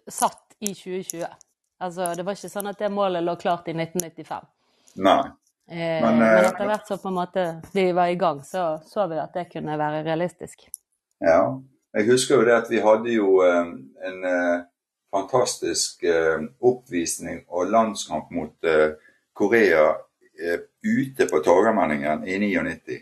satt 0.09 0.55
i 0.63 0.73
2020. 0.73 1.27
Altså, 1.83 2.13
det 2.17 2.25
var 2.25 2.39
ikke 2.39 2.53
sånn 2.53 2.71
at 2.71 2.79
det 2.81 2.93
målet 2.95 3.25
lå 3.27 3.35
klart 3.41 3.69
i 3.69 3.75
1995. 3.75 4.47
Nei. 5.03 5.21
Eh, 5.71 5.77
men, 5.77 6.19
men, 6.19 6.45
etter 6.45 6.67
hvert 6.67 6.89
så 6.89 6.99
på 6.99 7.09
en 7.09 7.17
måte 7.17 7.45
vi 7.73 7.93
var 7.93 8.11
i 8.11 8.19
gang, 8.21 8.43
så 8.45 8.81
så 8.85 9.07
vi 9.09 9.21
at 9.23 9.35
det 9.35 9.49
kunne 9.53 9.79
være 9.79 10.03
realistisk. 10.05 10.67
Ja. 11.23 11.61
Jeg 11.93 12.09
husker 12.09 12.41
jo 12.41 12.47
det 12.49 12.57
at 12.57 12.71
vi 12.73 12.81
hadde 12.83 13.15
jo 13.15 13.39
eh, 13.47 13.73
en 14.09 14.29
eh, 14.29 14.65
fantastisk 15.13 16.07
oppvisning 16.65 17.43
og 17.53 17.69
landskamp 17.69 18.31
mot 18.33 18.69
Korea 19.37 19.91
ute 20.81 21.27
på 21.29 21.41
Torgallmenningen 21.45 22.25
i 22.25 22.39
99. 22.41 22.97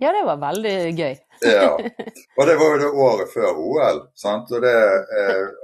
Ja, 0.00 0.14
det 0.16 0.22
var 0.24 0.40
veldig 0.40 0.72
gøy. 0.96 1.18
ja. 1.44 1.74
Og 2.38 2.48
det 2.48 2.56
var 2.56 2.72
jo 2.72 2.78
det 2.80 2.88
året 3.04 3.34
før 3.34 3.60
OL. 3.60 4.00
sant? 4.16 4.48
Og, 4.56 4.64
det, 4.64 4.72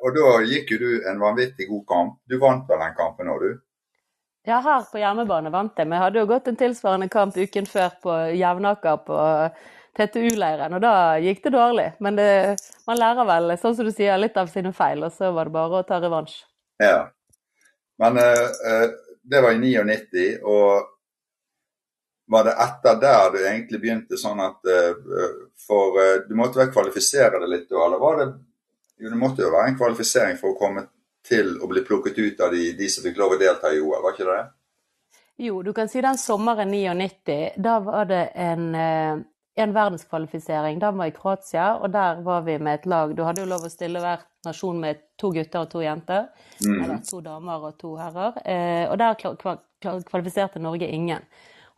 og 0.04 0.18
da 0.18 0.34
gikk 0.44 0.74
jo 0.74 0.82
du 0.82 1.08
en 1.08 1.24
vanvittig 1.24 1.64
god 1.70 1.86
kamp. 1.88 2.20
Du 2.28 2.36
vant 2.42 2.68
vel 2.68 2.84
den 2.84 2.96
kampen 3.00 3.32
òg, 3.32 3.40
du? 3.40 3.56
Ja, 4.48 4.62
her 4.64 4.86
på 4.88 5.00
hjemmebane 5.00 5.50
vant 5.52 5.76
jeg. 5.76 5.90
Jeg 5.92 6.00
hadde 6.00 6.22
jo 6.22 6.28
gått 6.30 6.46
en 6.48 6.56
tilsvarende 6.56 7.10
kamp 7.12 7.36
uken 7.36 7.66
før 7.68 7.90
på 8.00 8.14
Jevnaker 8.38 9.02
på 9.04 9.18
TTU-leiren, 9.98 10.76
og 10.78 10.80
da 10.80 10.92
gikk 11.20 11.42
det 11.44 11.52
dårlig. 11.52 11.88
Men 12.04 12.16
det, 12.16 12.30
man 12.88 12.96
lærer 12.96 13.28
vel, 13.28 13.52
sånn 13.60 13.76
som 13.76 13.88
du 13.88 13.92
sier, 13.92 14.16
litt 14.16 14.38
av 14.40 14.48
sine 14.48 14.72
feil, 14.72 15.04
og 15.04 15.12
så 15.12 15.34
var 15.36 15.50
det 15.50 15.56
bare 15.58 15.82
å 15.82 15.86
ta 15.88 15.98
revansj. 16.00 16.38
Ja. 16.80 17.10
Men 18.00 18.20
uh, 18.22 18.86
det 19.28 19.44
var 19.44 19.52
i 19.52 19.60
99, 19.60 20.26
og 20.48 20.94
var 22.32 22.48
det 22.48 22.56
etter 22.64 23.00
der 23.02 23.32
du 23.34 23.38
egentlig 23.42 23.80
begynte 23.82 24.20
sånn 24.20 24.40
at 24.44 24.68
uh, 24.68 24.92
For 25.64 25.96
uh, 25.96 26.16
du 26.28 26.34
måtte 26.36 26.60
vel 26.60 26.68
kvalifisere 26.72 27.40
deg 27.40 27.48
litt 27.48 27.72
eller 27.72 28.00
var 28.02 28.20
det 28.20 28.26
Jo, 29.00 29.08
det 29.08 29.18
måtte 29.18 29.46
jo 29.46 29.52
være 29.54 29.72
en 29.72 29.78
kvalifisering 29.80 30.36
for 30.36 30.52
å 30.52 30.58
komme 30.60 30.84
til 31.26 31.56
å 31.62 31.68
bli 31.70 31.82
plukket 31.86 32.18
ut 32.18 32.40
av 32.44 32.54
de, 32.54 32.70
de 32.78 32.88
som 32.92 33.04
fikk 33.04 33.18
lov 33.20 33.36
å 33.36 33.40
delta 33.40 33.72
i 33.74 33.80
OL, 33.80 33.98
var 34.04 34.14
ikke 34.14 34.28
det? 34.28 34.44
Jo, 35.38 35.62
du 35.62 35.72
kan 35.72 35.88
si 35.90 36.00
den 36.02 36.18
sommeren 36.18 36.70
99, 36.72 37.58
da 37.62 37.76
var 37.84 38.08
det 38.10 38.24
en, 38.34 38.72
en 38.74 39.74
verdenskvalifisering. 39.74 40.80
Den 40.82 40.98
var 40.98 41.10
i 41.10 41.14
Kroatia, 41.14 41.68
og 41.78 41.92
der 41.94 42.24
var 42.26 42.42
vi 42.46 42.56
med 42.58 42.80
et 42.80 42.88
lag. 42.90 43.14
Du 43.14 43.22
hadde 43.22 43.44
jo 43.44 43.50
lov 43.52 43.68
å 43.68 43.70
stille 43.70 44.02
hver 44.02 44.24
nasjon 44.46 44.80
med 44.82 45.04
to 45.18 45.30
gutter 45.34 45.62
og 45.62 45.70
to 45.70 45.84
jenter. 45.84 46.26
Mm. 46.64 46.80
Eller 46.80 47.04
to 47.06 47.20
damer 47.22 47.68
og 47.70 47.78
to 47.78 47.92
herrer. 48.00 48.40
Eh, 48.42 48.90
og 48.90 48.98
der 48.98 49.14
kvalifiserte 50.10 50.62
Norge 50.62 50.90
ingen. 50.90 51.22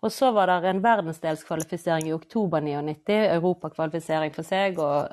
Og 0.00 0.12
så 0.12 0.30
var 0.32 0.48
det 0.48 0.70
en 0.70 0.80
verdensdelskvalifisering 0.80 2.08
i 2.08 2.14
oktober 2.16 2.64
99, 2.64 3.18
europakvalifisering 3.36 4.32
for 4.32 4.48
seg 4.48 4.80
og 4.80 5.10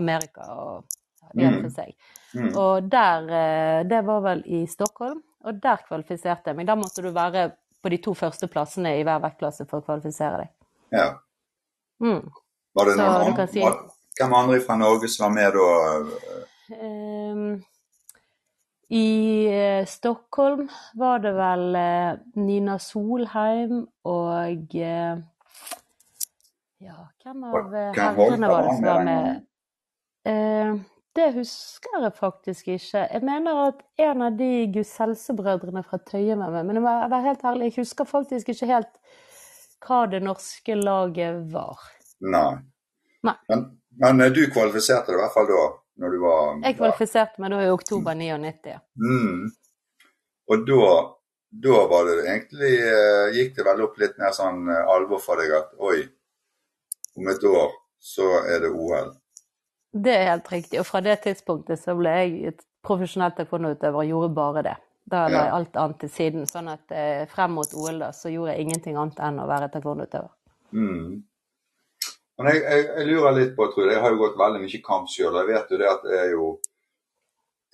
Amerika 0.00 0.48
og 0.54 0.96
igjen 1.34 1.58
mm. 1.58 1.66
for 1.66 1.74
seg. 1.82 1.92
Mm. 2.34 2.50
Og 2.60 2.90
der 2.92 3.30
eh, 3.32 3.88
Det 3.88 4.02
var 4.04 4.20
vel 4.20 4.42
i 4.46 4.66
Stockholm, 4.68 5.22
og 5.44 5.62
der 5.62 5.80
kvalifiserte 5.86 6.50
jeg 6.50 6.58
meg. 6.58 6.68
Da 6.68 6.76
måtte 6.76 7.02
du 7.04 7.10
være 7.14 7.50
på 7.82 7.92
de 7.92 8.00
to 8.02 8.14
første 8.14 8.48
plassene 8.50 8.96
i 8.98 9.04
hver 9.06 9.22
vektklasse 9.22 9.66
for 9.68 9.80
å 9.80 9.86
kvalifisere 9.86 10.42
deg. 10.42 10.52
Ja. 10.92 11.08
Mm. 12.02 12.26
Var 12.76 12.90
det 12.90 12.98
noen 12.98 13.30
andre, 13.30 13.46
si... 13.50 13.64
Hvem 14.18 14.34
andre 14.34 14.60
fra 14.64 14.76
Norge 14.80 15.08
som 15.10 15.28
var 15.28 15.34
med 15.36 15.54
da? 15.54 15.66
Um, 16.74 17.50
i 18.90 19.08
uh, 19.52 19.86
Stockholm 19.86 20.66
var 20.98 21.22
det 21.22 21.32
vel 21.36 21.64
uh, 21.78 22.18
Nina 22.40 22.78
Solheim 22.82 23.84
og 24.08 24.74
uh, 24.74 25.20
Ja, 26.82 26.98
hvem 27.22 27.46
av 27.46 27.74
herrene 27.94 28.50
var 28.50 28.66
det 28.66 28.74
som 28.74 28.88
var 28.88 29.06
med? 29.06 29.44
Det 31.18 31.28
husker 31.34 31.98
jeg 32.02 32.14
faktisk 32.16 32.70
ikke. 32.74 33.02
Jeg 33.04 33.24
mener 33.26 33.62
at 33.66 33.82
en 34.06 34.24
av 34.28 34.38
de 34.38 34.50
Gus 34.74 34.94
Helse-brødrene 35.00 35.82
fra 35.86 35.98
Tøye 35.98 36.38
var 36.38 36.54
med. 36.54 36.68
Men 36.68 36.78
jeg 36.78 36.84
må 36.86 36.94
være 37.12 37.24
helt 37.26 37.44
ærlig, 37.50 37.70
jeg 37.70 37.82
husker 37.82 38.08
faktisk 38.08 38.54
ikke 38.54 38.70
helt 38.70 38.94
hva 39.84 40.04
det 40.10 40.22
norske 40.24 40.78
laget 40.78 41.42
var. 41.52 41.82
Nei. 42.24 42.54
Nei. 43.26 43.36
Men, 43.50 43.68
men 43.98 44.24
du 44.34 44.44
kvalifiserte 44.54 45.12
deg 45.12 45.18
i 45.18 45.22
hvert 45.24 45.34
fall 45.34 45.50
da? 45.50 45.66
når 45.98 46.10
du 46.14 46.18
var 46.22 46.42
Jeg 46.62 46.76
kvalifiserte 46.78 47.42
meg 47.42 47.52
da 47.52 47.62
i 47.64 47.70
oktober 47.74 48.14
99. 48.14 48.76
Mm. 49.02 49.48
Og 50.52 50.66
da, 50.68 50.90
da 51.64 51.80
var 51.90 52.06
det 52.08 52.18
egentlig 52.22 52.74
eh, 52.78 53.24
Gikk 53.36 53.56
det 53.56 53.66
vel 53.66 53.82
opp 53.86 53.98
litt 54.00 54.18
mer 54.20 54.34
sånn 54.36 54.68
eh, 54.70 54.92
alvor 54.94 55.22
for 55.22 55.42
deg 55.42 55.54
at 55.58 55.74
oi, 55.82 56.00
om 57.18 57.30
et 57.32 57.48
år 57.50 57.74
så 57.98 58.28
er 58.46 58.62
det 58.62 58.70
OL? 58.70 59.10
Det 59.92 60.12
er 60.14 60.30
helt 60.30 60.52
riktig. 60.52 60.80
Og 60.80 60.86
fra 60.86 61.00
det 61.04 61.20
tidspunktet 61.24 61.80
så 61.80 61.94
ble 61.96 62.12
jeg 62.20 62.52
et 62.52 62.64
profesjonelt 62.84 63.36
taekwondo-utøver 63.38 64.02
og 64.02 64.12
gjorde 64.12 64.34
bare 64.36 64.64
det. 64.66 64.76
Da 65.08 65.24
la 65.32 65.44
jeg 65.46 65.54
alt 65.56 65.78
annet 65.80 66.00
til 66.02 66.12
siden. 66.12 66.44
Sånn 66.48 66.68
at 66.72 66.92
eh, 66.92 67.24
frem 67.30 67.56
mot 67.56 67.72
OL 67.74 68.02
da, 68.04 68.10
så 68.12 68.32
gjorde 68.32 68.54
jeg 68.54 68.66
ingenting 68.66 68.98
annet 69.00 69.20
enn 69.24 69.40
å 69.40 69.48
være 69.48 69.70
taekwondo-utøver. 69.72 70.32
Mm. 70.76 71.22
Men 72.38 72.50
jeg, 72.52 72.60
jeg, 72.62 72.82
jeg, 72.86 73.06
lurer 73.08 73.38
litt 73.38 73.54
på, 73.56 73.66
Trude. 73.72 73.88
jeg, 73.88 73.96
jeg 73.96 74.04
har 74.04 74.14
jo 74.14 74.20
gått 74.20 74.36
veldig 74.38 74.60
mye 74.62 74.82
kamp 74.84 75.08
sjøl. 75.10 75.38
Jeg 75.40 75.48
vet 75.48 75.72
jo 75.72 75.80
det 75.80 75.88
at 75.90 76.04
det 76.06 76.18
er 76.18 76.34
jo 76.34 76.50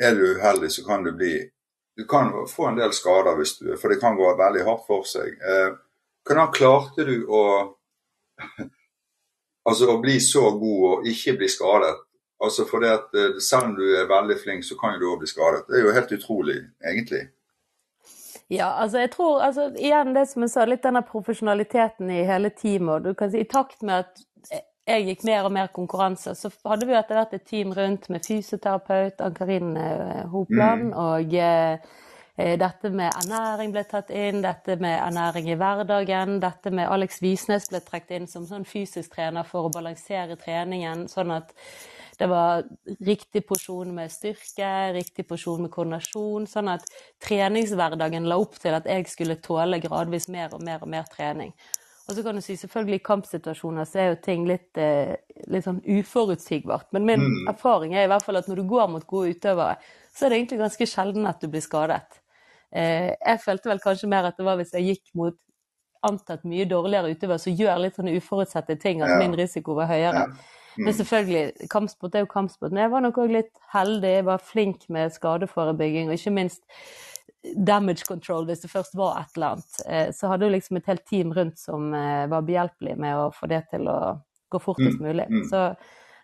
Er 0.03 0.17
du 0.19 0.25
uheldig, 0.27 0.71
så 0.75 0.83
kan 0.87 1.05
du 1.05 1.13
bli 1.15 1.35
Du 1.95 2.03
kan 2.11 2.33
få 2.51 2.69
en 2.69 2.79
del 2.79 2.93
skader, 2.93 3.37
hvis 3.39 3.59
du, 3.61 3.77
for 3.79 3.93
det 3.93 4.01
kan 4.03 4.17
gå 4.19 4.31
veldig 4.39 4.65
hardt 4.67 4.87
for 4.87 5.05
seg. 5.07 5.37
Eh, 5.39 5.77
hvordan 6.27 6.51
klarte 6.57 7.05
du 7.07 7.29
å 7.31 7.43
altså 9.69 9.89
å 9.91 10.01
bli 10.03 10.19
så 10.21 10.51
god 10.59 10.83
og 10.91 11.07
ikke 11.09 11.37
bli 11.41 11.49
skadet? 11.49 11.95
Altså 12.45 12.67
for 12.69 12.85
det 12.85 12.91
at 12.93 13.15
eh, 13.17 13.39
Selv 13.41 13.71
om 13.71 13.77
du 13.79 13.85
er 13.97 14.11
veldig 14.11 14.37
flink, 14.43 14.65
så 14.67 14.77
kan 14.81 14.95
jo 14.95 15.01
du 15.01 15.09
òg 15.13 15.23
bli 15.23 15.31
skadet. 15.31 15.65
Det 15.69 15.79
er 15.79 15.87
jo 15.87 15.97
helt 15.97 16.13
utrolig, 16.19 16.59
egentlig. 16.85 17.23
Ja, 18.53 18.75
altså 18.83 19.01
jeg 19.01 19.11
tror, 19.15 19.41
altså 19.41 19.71
igjen 19.79 20.13
det 20.15 20.27
som 20.29 20.45
jeg 20.45 20.53
sa, 20.53 20.67
litt 20.69 20.85
denne 20.85 21.01
profesjonaliteten 21.07 22.11
i 22.13 22.27
hele 22.29 22.51
teamet. 22.53 23.05
du 23.05 23.15
kan 23.15 23.31
si 23.33 23.41
I 23.41 23.49
takt 23.49 23.83
med 23.83 24.05
at 24.05 24.25
jeg 24.85 25.07
gikk 25.09 25.25
mer 25.25 25.47
og 25.49 25.53
mer 25.57 25.71
konkurranse, 25.73 26.35
så 26.37 26.51
hadde 26.69 26.87
vi 26.89 26.97
etter 26.97 27.17
hvert 27.17 27.33
et 27.37 27.47
team 27.49 27.73
rundt 27.73 28.11
med 28.13 28.25
fysioterapeut, 28.27 29.21
Ann-Karin 29.25 29.77
eh, 29.81 30.25
Hopland, 30.33 30.91
mm. 30.91 30.99
og 31.01 31.37
eh, 31.41 31.79
dette 32.35 32.91
med 32.91 33.15
ernæring 33.15 33.71
ble 33.71 33.85
tatt 33.87 34.09
inn, 34.11 34.41
dette 34.43 34.75
med 34.83 34.97
ernæring 34.99 35.53
i 35.53 35.59
hverdagen, 35.59 36.41
dette 36.43 36.73
med 36.75 36.91
Alex 36.91 37.21
Visnes 37.23 37.69
ble 37.71 37.79
trukket 37.85 38.17
inn 38.17 38.27
som 38.27 38.47
sånn 38.49 38.67
fysisk 38.67 39.15
trener 39.15 39.47
for 39.47 39.69
å 39.69 39.75
balansere 39.75 40.35
treningen, 40.41 41.07
sånn 41.13 41.31
at 41.37 41.55
det 42.19 42.27
var 42.31 42.65
riktig 43.07 43.45
porsjon 43.47 43.95
med 43.95 44.13
styrke, 44.13 44.71
riktig 44.95 45.27
porsjon 45.29 45.65
med 45.65 45.73
koordinasjon, 45.75 46.47
sånn 46.51 46.73
at 46.75 46.87
treningshverdagen 47.23 48.29
la 48.31 48.39
opp 48.43 48.59
til 48.63 48.75
at 48.77 48.87
jeg 48.91 49.07
skulle 49.11 49.41
tåle 49.43 49.81
gradvis 49.83 50.29
mer 50.33 50.55
og 50.55 50.63
mer 50.67 50.83
og 50.83 50.91
mer 50.91 51.07
trening. 51.11 51.55
Og 52.05 52.17
så 52.17 52.23
kan 52.23 52.37
du 52.37 52.43
si 52.45 52.57
selvfølgelig 52.61 52.99
i 53.01 53.05
kampsituasjoner 53.07 53.87
så 53.89 54.01
er 54.01 54.11
jo 54.11 54.17
ting 54.27 54.45
litt, 54.49 54.77
eh, 54.77 55.15
litt 55.49 55.65
sånn 55.65 55.81
uforutsigbart. 55.81 56.91
Men 56.93 57.07
min 57.09 57.23
mm. 57.23 57.47
erfaring 57.55 57.95
er 57.97 58.05
i 58.05 58.11
hvert 58.13 58.27
fall 58.27 58.43
at 58.43 58.51
når 58.51 58.61
du 58.61 58.67
går 58.69 58.91
mot 58.93 59.07
gode 59.09 59.33
utøvere, 59.33 59.79
så 60.13 60.27
er 60.27 60.31
det 60.35 60.43
egentlig 60.43 60.61
ganske 60.61 60.89
sjelden 60.91 61.31
at 61.31 61.41
du 61.41 61.49
blir 61.49 61.65
skadet. 61.65 62.21
Eh, 62.75 63.13
jeg 63.15 63.43
følte 63.45 63.71
vel 63.71 63.83
kanskje 63.83 64.11
mer 64.11 64.29
at 64.29 64.39
det 64.39 64.47
var 64.47 64.59
hvis 64.61 64.75
jeg 64.75 64.89
gikk 64.91 65.15
mot 65.19 65.39
antatt 66.05 66.45
mye 66.49 66.67
dårligere 66.69 67.15
utøver 67.15 67.41
som 67.41 67.55
gjør 67.57 67.81
litt 67.81 67.97
sånne 67.97 68.13
uforutsette 68.19 68.77
ting, 68.83 69.01
at 69.03 69.17
min 69.23 69.37
risiko 69.39 69.77
var 69.79 69.89
høyere. 69.89 70.27
Mm. 70.29 70.85
Men 70.85 70.97
selvfølgelig, 70.99 71.69
kampsport 71.71 72.17
er 72.17 72.25
jo 72.25 72.31
kampsport. 72.33 72.73
Men 72.75 72.85
jeg 72.85 72.93
var 72.93 73.05
nok 73.05 73.19
òg 73.23 73.33
litt 73.33 73.53
heldig. 73.73 74.13
Jeg 74.19 74.27
var 74.27 74.43
flink 74.43 74.87
med 74.93 75.15
skadeforebygging, 75.15 76.11
og 76.11 76.19
ikke 76.19 76.35
minst 76.35 76.65
damage 77.69 78.07
control 78.09 78.47
hvis 78.49 78.65
det 78.65 78.71
først 78.73 78.97
var 78.99 79.21
et 79.21 79.37
eller 79.37 79.55
annet. 79.55 79.81
Eh, 79.87 80.07
så 80.17 80.31
hadde 80.31 80.49
du 80.49 80.55
liksom 80.55 80.81
et 80.81 80.89
helt 80.91 81.05
team 81.09 81.33
rundt 81.37 81.61
som 81.61 81.93
eh, 81.95 82.25
var 82.33 82.47
behjelpelig 82.47 82.97
med 83.01 83.21
å 83.21 83.29
få 83.35 83.49
det 83.53 83.63
til 83.73 83.89
å 83.91 83.99
gå 84.53 84.61
fortest 84.63 85.01
mm, 85.01 85.05
mulig. 85.05 85.29
Mm. 85.31 85.45
Så 85.51 85.67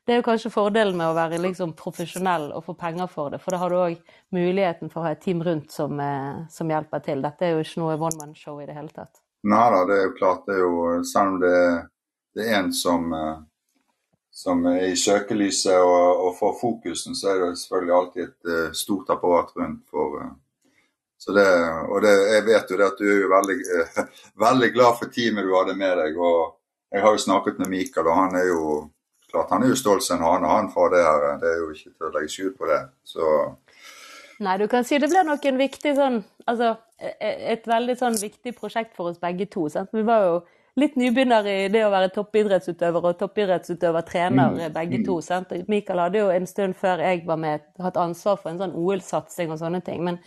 det 0.07 0.15
er 0.15 0.21
jo 0.21 0.27
kanskje 0.27 0.53
fordelen 0.53 0.97
med 0.99 1.11
å 1.11 1.17
være 1.17 1.39
liksom 1.43 1.75
profesjonell 1.79 2.49
og 2.57 2.65
få 2.67 2.75
penger 2.79 3.11
for 3.11 3.35
det. 3.35 3.41
For 3.43 3.55
da 3.55 3.61
har 3.63 3.71
du 3.71 3.79
òg 3.79 3.99
muligheten 4.35 4.91
for 4.91 5.03
å 5.03 5.09
ha 5.09 5.15
et 5.15 5.23
team 5.23 5.43
rundt 5.47 5.71
som, 5.73 6.01
eh, 6.01 6.41
som, 6.51 6.71
hjelper 6.73 7.05
til. 7.05 7.23
Dette 7.23 7.47
er 7.47 7.55
jo 7.55 7.65
ikke 7.65 7.83
noe 7.83 7.99
one 8.01 8.19
man 8.19 8.35
show 8.35 8.59
i 8.61 8.67
det 8.67 8.77
hele 8.79 8.93
tatt. 8.95 9.23
Nei 9.51 9.69
da, 9.75 9.85
det 9.89 9.97
er 9.97 10.05
jo 10.09 10.17
klart. 10.19 10.45
Det 10.49 10.57
er 10.57 10.65
jo, 10.65 10.83
selv 11.13 11.37
om 11.37 11.41
det, 11.45 11.55
det 12.37 12.49
er 12.49 12.59
en 12.59 12.73
som, 12.77 13.09
som 14.43 14.67
er 14.73 14.91
i 14.91 14.97
søkelyset 14.99 15.79
og, 15.79 16.27
og 16.27 16.37
får 16.41 16.59
fokusen, 16.61 17.17
så 17.17 17.33
er 17.33 17.45
det 17.45 17.55
selvfølgelig 17.63 17.97
alltid 18.01 18.29
et 18.29 18.77
stort 18.77 19.13
apparat 19.17 19.55
rundt 19.57 19.85
for 19.89 20.33
det, 21.29 21.51
og 21.89 22.01
det, 22.03 22.13
jeg 22.33 22.45
vet 22.47 22.71
jo 22.71 22.79
det 22.79 22.87
at 22.87 23.01
du 23.01 23.05
er 23.05 23.19
jo 23.21 23.29
veldig, 23.31 23.59
eh, 23.77 24.01
veldig, 24.47 24.71
glad 24.73 24.97
for 24.99 25.13
teamet 25.13 25.45
du 25.45 25.53
hadde 25.57 25.77
med 25.77 25.99
deg. 26.01 26.17
og 26.17 26.57
Jeg 26.93 27.05
har 27.05 27.13
jo 27.13 27.25
snakket 27.27 27.61
med 27.61 27.73
Mikael, 27.75 28.09
og 28.09 28.17
han 28.17 28.39
er 28.41 28.47
jo 28.49 28.63
klart 29.31 29.51
han 29.55 29.65
er 29.65 29.73
jo 29.73 29.79
stolt 29.79 30.05
som 30.07 30.19
en 30.19 30.27
hane 30.27 30.51
han 30.51 30.71
for 30.73 30.93
det 30.93 31.03
her. 31.05 31.27
Det 31.41 31.49
er 31.51 31.59
jo 31.63 31.71
ikke 31.75 31.91
til 31.91 32.09
å 32.09 32.13
legge 32.17 32.33
skjul 32.35 32.55
på 32.59 32.71
det. 32.71 32.81
Så 33.07 33.33
Nei, 34.41 34.55
du 34.57 34.67
kan 34.73 34.87
si 34.89 34.97
det 34.97 35.11
ble 35.13 35.21
nok 35.29 35.45
en 35.45 35.59
viktig 35.61 35.91
sånn 35.99 36.23
Altså 36.49 36.71
e, 36.97 37.11
e, 37.13 37.33
et 37.53 37.67
veldig 37.69 37.95
sånn 38.01 38.15
viktig 38.17 38.55
prosjekt 38.57 38.95
for 38.97 39.11
oss 39.11 39.21
begge 39.21 39.47
to. 39.53 39.67
Sant? 39.71 39.93
Vi 39.95 40.03
var 40.07 40.25
jo 40.25 40.39
litt 40.81 40.97
nybegynnere 40.99 41.57
i 41.67 41.69
det 41.73 41.83
å 41.85 41.91
være 41.93 42.09
toppidrettsutøver 42.15 43.07
og 43.11 43.19
toppidrettsutøver-trener 43.21 44.57
mm. 44.57 44.63
begge 44.75 45.03
to. 45.07 45.19
Sant? 45.23 45.53
Mikael 45.71 46.01
hadde 46.07 46.23
jo 46.23 46.31
en 46.33 46.49
stund 46.49 46.79
før 46.81 47.03
jeg 47.05 47.23
var 47.29 47.39
med, 47.43 47.67
hatt 47.83 48.01
ansvar 48.01 48.41
for 48.41 48.53
en 48.53 48.63
sånn 48.63 48.75
OL-satsing 48.79 49.53
og 49.53 49.61
sånne 49.61 49.83
ting. 49.87 50.03
men 50.07 50.19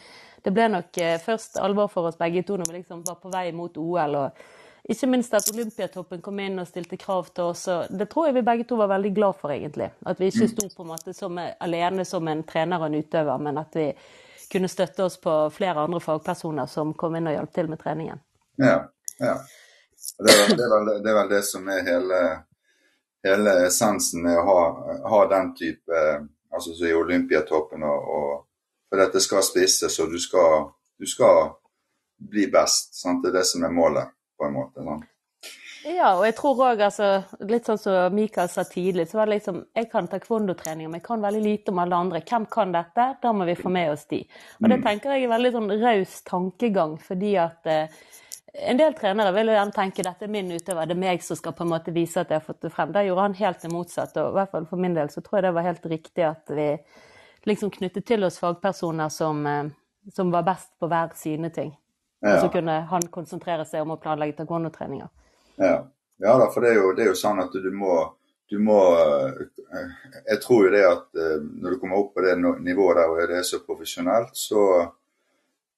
det 0.43 0.51
ble 0.51 0.67
nok 0.71 0.97
eh, 0.99 1.15
først 1.23 1.55
alvor 1.63 1.87
for 1.91 2.09
oss 2.09 2.19
begge 2.19 2.43
to 2.43 2.57
når 2.59 2.67
vi 2.69 2.81
liksom 2.81 3.03
var 3.07 3.19
på 3.21 3.31
vei 3.31 3.47
mot 3.55 3.77
OL. 3.79 4.17
og 4.19 4.43
Ikke 4.89 5.07
minst 5.07 5.33
at 5.33 5.47
Olympiatoppen 5.53 6.19
kom 6.21 6.39
inn 6.43 6.59
og 6.59 6.67
stilte 6.67 6.97
krav 6.99 7.29
til 7.31 7.53
oss. 7.53 7.63
Det 7.89 8.09
tror 8.11 8.27
jeg 8.27 8.35
vi 8.35 8.43
begge 8.43 8.65
to 8.67 8.75
var 8.81 8.91
veldig 8.91 9.13
glad 9.15 9.37
for, 9.39 9.53
egentlig. 9.55 9.87
At 10.05 10.19
vi 10.19 10.27
ikke 10.27 10.49
sto 10.51 10.67
på 10.75 10.83
en 10.83 10.89
måte 10.91 11.13
som, 11.15 11.39
alene 11.39 12.03
som 12.05 12.27
en 12.27 12.43
trener 12.43 12.83
og 12.83 12.89
en 12.89 12.99
utøver, 12.99 13.45
men 13.45 13.61
at 13.61 13.77
vi 13.79 13.87
kunne 14.51 14.67
støtte 14.67 15.05
oss 15.07 15.15
på 15.23 15.37
flere 15.55 15.85
andre 15.87 16.01
fagpersoner 16.03 16.67
som 16.69 16.91
kom 16.99 17.15
inn 17.15 17.31
og 17.31 17.37
hjalp 17.37 17.53
til 17.55 17.71
med 17.71 17.79
treningen. 17.79 18.19
Ja, 18.61 18.79
ja. 19.23 19.37
Det 20.19 20.33
er, 20.33 20.49
det, 20.51 20.63
er 20.65 20.71
vel, 20.73 20.89
det 20.99 21.09
er, 21.09 21.15
vel, 21.15 21.29
det 21.31 21.43
som 21.47 21.67
er 21.71 21.85
hele, 21.87 22.19
hele 23.23 23.53
essensen 23.63 24.25
med 24.25 24.35
å 24.35 24.43
ha, 24.49 24.63
ha 25.13 25.21
den 25.31 25.53
type 25.55 26.01
altså 26.53 26.73
så 26.75 26.89
i 26.89 26.93
Olympiatoppen 26.93 27.85
og, 27.87 28.09
og 28.17 28.33
for 28.89 29.01
dette 29.01 29.23
skal 29.23 29.41
spisses, 29.41 29.95
og 30.03 30.11
du 30.13 30.19
skal, 30.21 30.67
du 31.01 31.07
skal 31.09 31.55
bli 32.29 32.45
best. 32.51 32.93
Sant? 32.99 33.23
Det 33.23 33.31
er 33.31 33.39
det 33.39 33.47
som 33.49 33.63
er 33.65 33.73
målet, 33.73 34.11
på 34.43 34.51
en 34.51 34.59
måte. 34.59 34.83
Sant? 34.83 35.09
Ja, 35.83 36.13
og 36.15 36.23
jeg 36.23 36.35
tror 36.37 36.61
òg, 36.63 36.81
altså, 36.85 37.07
litt 37.49 37.67
sånn 37.67 37.79
som 37.79 38.13
Mikael 38.15 38.47
sa 38.47 38.63
tidlig, 38.63 39.09
så 39.09 39.17
var 39.19 39.27
det 39.27 39.41
liksom 39.41 39.57
Jeg 39.75 39.89
kan 39.91 40.07
taekwondo-trening, 40.07 40.87
men 40.87 41.01
jeg 41.01 41.07
kan 41.09 41.23
veldig 41.23 41.41
lite 41.43 41.73
om 41.73 41.81
alle 41.83 41.99
andre. 42.05 42.21
Hvem 42.23 42.45
kan 42.51 42.71
dette? 42.71 43.07
Da 43.21 43.33
må 43.35 43.47
vi 43.49 43.57
få 43.59 43.71
med 43.73 43.91
oss 43.91 44.05
de. 44.07 44.21
Og 44.61 44.69
det 44.69 44.79
mm. 44.79 44.85
tenker 44.85 45.11
jeg 45.11 45.25
er 45.25 45.33
veldig 45.33 45.51
sånn 45.57 45.73
raus 45.81 46.15
tankegang, 46.29 46.95
fordi 47.03 47.33
at 47.41 47.67
eh, 47.67 47.99
en 48.71 48.79
del 48.79 48.95
trenere 48.95 49.35
vil 49.35 49.51
jo 49.51 49.57
gjerne 49.57 49.75
tenke 49.75 50.07
dette 50.07 50.27
er 50.27 50.31
min 50.31 50.53
utøver, 50.53 50.87
det 50.87 50.95
er 50.95 51.03
meg 51.03 51.23
som 51.25 51.39
skal 51.39 51.55
på 51.57 51.65
en 51.65 51.73
måte 51.73 51.95
vise 51.95 52.21
at 52.21 52.31
jeg 52.31 52.39
har 52.39 52.47
fått 52.47 52.63
det 52.63 52.71
frem. 52.71 52.95
Da 52.95 53.03
gjorde 53.03 53.27
han 53.27 53.39
helt 53.41 53.67
det 53.67 53.73
motsatte. 53.73 54.23
Og 54.23 54.31
i 54.31 54.39
hvert 54.39 54.55
fall 54.55 54.69
for 54.71 54.87
min 54.87 54.95
del 54.95 55.11
så 55.11 55.25
tror 55.25 55.41
jeg 55.41 55.49
det 55.49 55.55
var 55.57 55.67
helt 55.67 55.91
riktig 55.97 56.27
at 56.29 56.55
vi 56.55 56.69
liksom 57.49 57.75
knyttet 57.75 58.07
til 58.07 58.23
oss 58.23 58.39
fagpersoner 58.39 59.11
som, 59.11 59.45
eh, 59.51 59.63
som 60.15 60.31
var 60.31 60.47
best 60.47 60.71
på 60.79 60.87
hver 60.87 61.11
sine 61.19 61.51
ting. 61.51 61.75
Ja. 62.23 62.37
Og 62.37 62.45
så 62.45 62.49
kunne 62.53 62.79
han 62.87 63.07
konsentrere 63.11 63.65
seg 63.67 63.83
om 63.83 63.95
å 63.95 63.99
planlegge 63.99 64.37
taekwondo-treninger. 64.39 65.09
Ja. 65.59 65.77
ja 66.23 66.35
da, 66.39 66.49
for 66.53 66.63
det 66.63 66.73
er, 66.73 66.79
jo, 66.79 66.91
det 66.95 67.03
er, 67.03 67.11
jo, 67.11 67.19
sånn 67.19 67.43
at 67.43 67.53
du 67.53 67.69
må, 67.75 67.97
du 68.49 68.57
må 68.63 68.79
eh, 68.95 69.95
Jeg 70.31 70.39
tror 70.45 70.65
jo 70.65 70.73
det 70.73 70.83
at 70.87 71.19
eh, 71.19 71.37
når 71.43 71.75
du 71.75 71.81
kommer 71.81 71.99
opp 71.99 72.13
på 72.15 72.23
det 72.23 72.37
nivået 72.39 73.01
der 73.01 73.11
og 73.11 73.19
det 73.27 73.41
er 73.41 73.47
så 73.47 73.59
profesjonelt, 73.65 74.31
så 74.39 74.63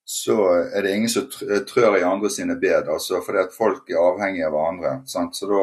så 0.08 0.36
er 0.70 0.82
det 0.82 0.92
ingen 0.94 1.10
som 1.10 1.24
trør 1.66 1.96
i 1.98 2.04
andre 2.06 2.28
sine 2.30 2.54
bed. 2.54 2.86
altså 2.88 3.18
Fordi 3.26 3.40
at 3.42 3.54
folk 3.54 3.88
er 3.90 3.98
avhengige 3.98 4.46
av 4.46 4.52
hverandre. 4.54 4.92
Sant? 5.10 5.34
Så 5.34 5.48
da, 5.50 5.62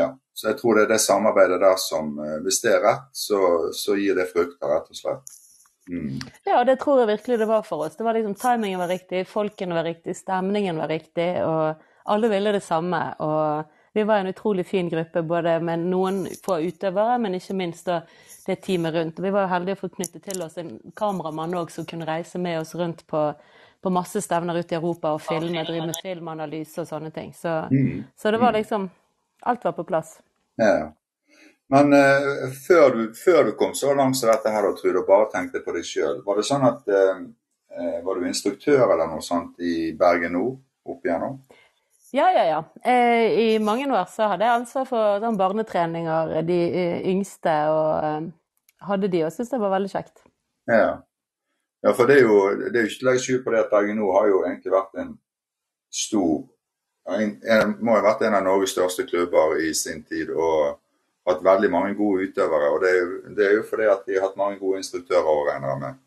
ja. 0.00 0.08
Så 0.34 0.48
jeg 0.48 0.58
tror 0.58 0.74
det 0.74 0.82
er 0.82 0.90
det 0.90 1.00
samarbeidet 1.04 1.60
der 1.62 1.76
som 1.78 2.18
eh, 2.18 2.40
Hvis 2.42 2.58
det 2.64 2.72
er 2.74 2.82
rett, 2.82 3.06
så, 3.12 3.70
så 3.76 3.94
gir 3.94 4.18
det 4.18 4.26
frukter, 4.32 4.66
rett 4.66 4.90
og 4.90 4.98
slett. 4.98 5.36
Mm. 5.90 6.20
Ja, 6.46 6.62
det 6.64 6.78
tror 6.80 7.02
jeg 7.02 7.10
virkelig 7.10 7.40
det 7.42 7.50
var 7.50 7.66
for 7.66 7.86
oss. 7.86 7.98
Det 7.98 8.06
var 8.06 8.14
liksom 8.14 8.36
Timingen 8.38 8.78
var 8.78 8.88
riktig, 8.92 9.24
folkene 9.28 9.74
var 9.74 9.88
riktig, 9.88 10.14
stemningen 10.16 10.78
var 10.78 10.88
riktig, 10.92 11.28
og 11.42 11.82
alle 12.14 12.30
ville 12.30 12.54
det 12.54 12.62
samme. 12.62 13.02
og 13.18 13.76
vi 13.92 14.04
var 14.04 14.18
en 14.18 14.26
utrolig 14.26 14.66
fin 14.66 14.88
gruppe, 14.88 15.22
både 15.22 15.60
med 15.60 15.78
noen 15.90 16.26
få 16.44 16.60
utøvere, 16.62 17.18
men 17.18 17.34
ikke 17.34 17.56
minst 17.58 17.88
det 18.46 18.60
teamet 18.62 18.94
rundt. 18.94 19.18
Vi 19.18 19.32
var 19.34 19.50
heldige 19.50 19.78
å 19.78 19.80
få 19.80 19.90
knyttet 19.96 20.22
til 20.28 20.42
oss 20.44 20.58
en 20.62 20.76
kameramann 20.96 21.56
òg 21.58 21.72
som 21.74 21.86
kunne 21.88 22.06
reise 22.06 22.38
med 22.38 22.60
oss 22.60 22.74
rundt 22.78 23.02
på, 23.10 23.24
på 23.82 23.92
masse 23.92 24.22
stevner 24.22 24.60
ute 24.62 24.76
i 24.76 24.78
Europa 24.78 25.14
og 25.16 25.22
filme, 25.24 25.64
drive 25.66 25.90
med 25.90 25.98
filmanalyse 26.02 26.84
og 26.84 26.88
sånne 26.90 27.10
ting. 27.14 27.34
Så, 27.34 27.56
mm. 27.70 28.06
så, 28.16 28.30
det 28.30 28.42
var 28.42 28.56
liksom 28.58 28.90
Alt 29.40 29.62
var 29.64 29.72
på 29.72 29.86
plass. 29.88 30.18
Ja. 30.60 30.90
Men 31.70 31.94
uh, 31.94 32.50
før, 32.66 32.96
du, 32.96 33.02
før, 33.14 33.44
du, 33.46 33.52
kom 33.58 33.76
så 33.78 33.94
langt 33.94 34.18
som 34.18 34.32
dette 34.32 34.50
her, 34.50 34.66
og 34.66 34.78
Trude, 34.78 35.02
og 35.02 35.08
bare 35.08 35.30
tenkte 35.34 35.62
på 35.62 35.74
deg 35.76 35.86
sjøl, 35.86 36.20
var 36.26 36.40
det 36.40 36.46
sånn 36.48 36.66
at 36.66 36.82
uh, 36.90 37.20
Var 38.04 38.18
du 38.18 38.24
instruktør 38.26 38.90
eller 38.90 39.06
noe 39.06 39.22
sånt 39.22 39.60
i 39.62 39.92
Bergen 39.96 40.34
Nord 40.34 40.56
opp 40.90 41.04
igjennom? 41.06 41.36
Ja, 42.12 42.30
ja, 42.34 42.44
ja. 42.44 42.90
Eh, 42.92 43.38
I 43.38 43.58
mange 43.58 43.86
år 43.94 44.04
så 44.10 44.26
hadde 44.32 44.42
jeg 44.42 44.58
ansvar 44.58 44.86
for 44.88 45.22
sånn 45.22 45.38
barnetreninger, 45.38 46.32
de 46.42 46.58
yngste, 47.06 47.54
og 47.70 48.06
eh, 48.08 48.26
hadde 48.88 49.10
de, 49.12 49.22
og 49.26 49.30
syntes 49.34 49.52
det 49.52 49.60
var 49.62 49.74
veldig 49.76 49.90
kjekt. 49.92 50.24
Ja. 50.70 50.96
ja, 51.86 51.92
for 51.94 52.10
det 52.10 52.18
er 52.18 52.26
jo 52.26 52.40
det 52.66 52.74
er 52.74 52.86
jo 52.86 52.90
ikke 52.90 53.06
legge 53.08 53.22
skjul 53.24 53.44
på 53.44 53.54
det 53.54 53.62
at 53.62 53.70
Bergen 53.70 54.00
Nord 54.02 54.16
har 54.18 54.30
jo 54.30 54.42
egentlig 54.48 54.74
vært 54.74 55.02
en 55.02 55.14
stor 55.90 56.42
en, 57.10 57.32
en, 57.42 57.72
må 57.82 57.96
ha 57.96 58.02
vært 58.04 58.26
en 58.26 58.36
av 58.38 58.44
Norges 58.46 58.74
største 58.74 59.06
klubber 59.08 59.56
i 59.62 59.72
sin 59.74 60.02
tid 60.06 60.30
og 60.34 60.78
hatt 61.30 61.44
veldig 61.46 61.70
mange 61.72 61.96
gode 61.98 62.28
utøvere. 62.28 62.70
og 62.74 62.80
Det 62.84 62.92
er 62.92 63.00
jo, 63.00 63.10
det 63.36 63.46
er 63.46 63.58
jo 63.58 63.66
fordi 63.70 63.90
at 63.90 64.06
de 64.06 64.16
har 64.16 64.28
hatt 64.28 64.40
mange 64.40 64.60
gode 64.60 64.80
instruktører 64.82 65.28
å 65.32 65.44
regne 65.48 65.76
med. 65.80 66.00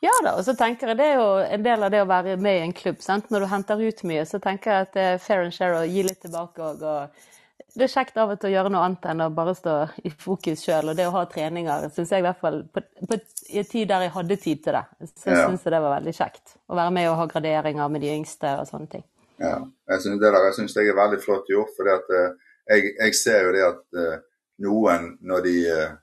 Ja 0.00 0.12
da, 0.24 0.32
og 0.38 0.46
så 0.46 0.54
tenker 0.56 0.90
jeg 0.90 0.96
det 0.96 1.06
er 1.10 1.18
jo 1.20 1.26
en 1.44 1.64
del 1.64 1.82
av 1.84 1.90
det 1.92 2.00
å 2.00 2.08
være 2.08 2.38
med 2.40 2.56
i 2.56 2.62
en 2.64 2.72
klubb. 2.76 3.02
sant? 3.04 3.28
Når 3.28 3.44
du 3.44 3.50
henter 3.50 3.82
ut 3.82 3.98
mye, 4.08 4.22
så 4.24 4.40
tenker 4.40 4.72
jeg 4.72 4.86
at 4.86 4.94
det 4.96 5.04
er 5.10 5.20
fair 5.20 5.44
and 5.44 5.52
share 5.52 5.82
å 5.82 5.88
gi 5.88 6.06
litt 6.06 6.22
tilbake 6.24 6.64
òg. 6.64 6.80
Og 6.80 7.28
det 7.76 7.84
er 7.84 7.92
kjekt 7.92 8.16
av 8.18 8.32
og 8.32 8.40
til 8.40 8.48
å 8.48 8.52
gjøre 8.54 8.72
noe 8.72 8.86
annet 8.86 9.04
enn 9.12 9.20
å 9.26 9.28
bare 9.34 9.52
stå 9.54 9.74
i 10.08 10.12
fokus 10.24 10.64
sjøl. 10.64 10.88
Og 10.90 10.96
det 10.96 11.04
å 11.06 11.12
ha 11.14 11.26
treninger 11.28 11.86
syns 11.92 12.14
jeg 12.14 12.24
i 12.24 12.26
hvert 12.26 12.40
fall 12.40 12.62
på, 12.72 12.82
på, 13.10 13.20
I 13.52 13.60
en 13.60 13.68
tid 13.68 13.92
der 13.92 14.06
jeg 14.06 14.14
hadde 14.16 14.40
tid 14.40 14.64
til 14.64 14.78
det, 14.78 14.84
så 15.12 15.34
ja. 15.34 15.44
syns 15.44 15.66
jeg 15.66 15.74
det 15.76 15.82
var 15.84 15.98
veldig 15.98 16.16
kjekt. 16.16 16.56
Å 16.64 16.80
være 16.80 16.96
med 16.96 17.10
og 17.10 17.18
ha 17.20 17.28
graderinger 17.30 17.92
med 17.92 18.04
de 18.06 18.14
yngste 18.14 18.56
og 18.62 18.70
sånne 18.70 18.92
ting. 18.96 19.04
Ja, 19.40 19.58
jeg 19.88 20.04
synes 20.04 20.20
det 20.20 20.32
der, 20.32 20.46
jeg 20.48 20.56
synes 20.58 20.76
det 20.76 20.86
er 20.86 20.96
veldig 20.96 21.20
flott 21.20 21.52
gjort. 21.52 21.76
For 21.76 21.92
uh, 21.92 22.49
jeg, 22.70 22.92
jeg, 22.98 23.14
ser 23.18 23.46
jo 23.46 23.54
det 23.54 23.64
at 23.66 23.82
uh, 23.98 24.18
noen, 24.66 25.14
når 25.26 25.46
de 25.46 25.54
uh, 25.74 25.94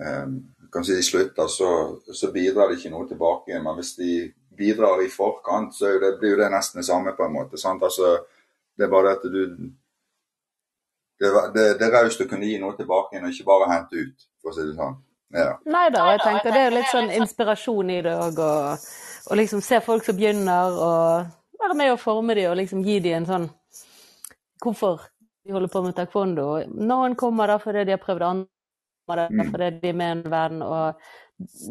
um, 0.00 0.38
kanskje 0.72 0.98
de 0.98 1.02
slutter, 1.04 1.50
så, 1.52 1.70
så, 2.12 2.30
bidrar 2.32 2.70
de 2.70 2.78
ikke 2.78 2.92
noe 2.92 3.08
tilbake. 3.08 3.60
Men 3.60 3.76
hvis 3.78 3.94
de 3.98 4.12
bidrar 4.58 5.02
i 5.04 5.10
forkant, 5.12 5.74
så 5.76 5.98
det, 6.02 6.16
blir 6.20 6.34
jo 6.34 6.40
det 6.40 6.50
nesten 6.52 6.82
det 6.82 6.88
samme, 6.88 7.14
på 7.16 7.26
en 7.26 7.36
måte. 7.36 7.60
Altså, 7.68 8.16
det 8.76 8.86
er 8.86 8.94
bare 8.94 9.10
det 9.10 9.18
at 9.18 9.28
du 9.32 9.44
Det, 11.18 11.28
det, 11.54 11.62
det 11.80 11.82
er 11.82 11.90
raust 11.90 12.20
å 12.22 12.28
kunne 12.30 12.46
gi 12.46 12.60
noe 12.62 12.76
tilbake 12.78 13.16
igjen, 13.16 13.24
og 13.26 13.32
ikke 13.34 13.46
bare 13.48 13.66
hente 13.72 14.04
ut, 14.06 14.26
for 14.38 14.52
å 14.52 14.54
si 14.54 14.66
det 14.68 14.76
sånn. 14.76 14.92
Ja. 15.34 15.56
Nei 15.66 15.88
da, 15.90 16.04
jeg 16.14 16.20
tenker 16.22 16.54
det 16.54 16.60
er 16.62 16.76
litt 16.76 16.92
sånn 16.92 17.10
inspirasjon 17.10 17.90
i 17.90 17.96
det 18.06 18.12
òg, 18.14 18.38
og, 18.38 18.84
og, 19.26 19.32
liksom 19.40 19.64
se 19.66 19.80
folk 19.82 20.06
som 20.06 20.14
begynner, 20.14 20.78
og 20.78 21.58
være 21.58 21.74
med 21.80 21.90
og 21.96 21.98
forme 21.98 22.36
dem 22.38 22.52
og 22.52 22.56
liksom 22.60 22.84
gi 22.86 23.00
dem 23.02 23.18
en 23.18 23.26
sånn 23.32 23.48
Hvorfor 24.62 25.04
de 25.48 25.56
holder 25.56 25.72
på 25.72 25.82
med 25.86 25.96
taekwondo. 25.96 26.46
Noen 26.76 27.16
kommer 27.16 27.48
da 27.48 27.56
fordi 27.62 27.86
de 27.88 27.96
har 27.96 28.02
prøvd 28.02 28.24
andre 28.28 29.28
mm. 29.32 29.46
fordi 29.48 29.70
de 29.80 29.88
er 29.88 29.96
med 29.96 30.18
en 30.18 30.32
venn. 30.32 30.58
Og 30.62 30.98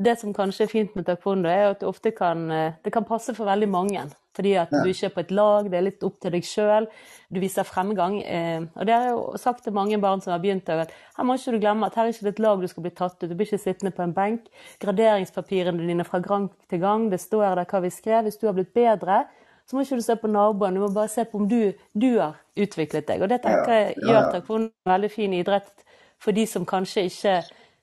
det 0.04 0.16
som 0.18 0.34
kanskje 0.34 0.66
er 0.66 0.72
fint 0.72 0.96
med 0.98 1.06
taekwondo, 1.06 1.50
er 1.52 1.76
at 1.76 1.84
det 1.84 1.90
ofte 1.90 2.12
kan, 2.16 2.48
eh, 2.52 2.80
det 2.84 2.94
kan 2.96 3.06
passe 3.06 3.36
for 3.38 3.46
veldig 3.46 3.70
mange. 3.70 4.08
Fordi 4.38 4.54
at 4.62 4.74
du 4.74 4.90
ikke 4.90 5.08
er 5.10 5.14
på 5.14 5.22
et 5.24 5.32
lag, 5.34 5.70
det 5.70 5.78
er 5.78 5.86
litt 5.88 6.04
opp 6.06 6.20
til 6.22 6.34
deg 6.34 6.46
sjøl. 6.46 6.86
Du 7.34 7.40
viser 7.42 7.66
fremgang. 7.66 8.20
Eh, 8.22 8.66
og 8.66 8.86
det 8.86 8.94
har 8.96 9.08
jeg 9.08 9.16
jo 9.16 9.24
sagt 9.42 9.64
til 9.66 9.78
mange 9.78 9.98
barn 10.02 10.22
som 10.22 10.34
har 10.34 10.42
begynt, 10.42 10.70
at 10.70 10.94
her 11.18 11.26
må 11.26 11.38
ikke 11.38 11.54
du 11.54 11.62
glemme 11.62 11.90
at 11.90 11.98
her 11.98 12.10
er 12.10 12.14
ikke 12.14 12.34
et 12.34 12.44
lag 12.46 12.62
du 12.62 12.70
skal 12.70 12.86
bli 12.86 12.94
tatt 12.98 13.18
ut. 13.22 13.30
Du 13.30 13.36
blir 13.36 13.50
ikke 13.50 13.62
sittende 13.62 13.94
på 13.94 14.06
en 14.06 14.14
benk. 14.18 14.50
Graderingspapirene 14.82 15.90
dine 15.90 16.06
fra 16.06 16.22
gang 16.26 16.50
til 16.70 16.82
gang, 16.82 17.10
det 17.14 17.22
står 17.22 17.58
der 17.60 17.70
hva 17.70 17.84
vi 17.86 17.94
skrev. 17.94 18.26
Hvis 18.26 18.42
du 18.42 18.48
har 18.50 18.58
blitt 18.58 18.74
bedre, 18.78 19.26
så 19.68 19.76
må 19.76 19.84
ikke 19.84 20.00
du 20.00 20.06
se 20.06 20.16
på 20.16 20.30
naboen, 20.32 20.78
du 20.78 20.80
må 20.80 20.90
bare 20.96 21.12
se 21.12 21.26
på 21.28 21.42
om 21.42 21.48
du, 21.52 21.74
du 21.92 22.10
har 22.16 22.38
utviklet 22.56 23.08
deg. 23.10 23.24
Og 23.24 23.32
det 23.32 23.42
tenker 23.44 23.74
jeg 23.74 23.96
gjør 24.00 24.30
taekwondo 24.32 24.72
en 24.72 24.94
veldig 24.94 25.10
fin 25.12 25.34
idrett 25.36 25.88
for 26.24 26.36
de 26.36 26.46
som 26.48 26.66
kanskje 26.66 27.08
ikke 27.10 27.34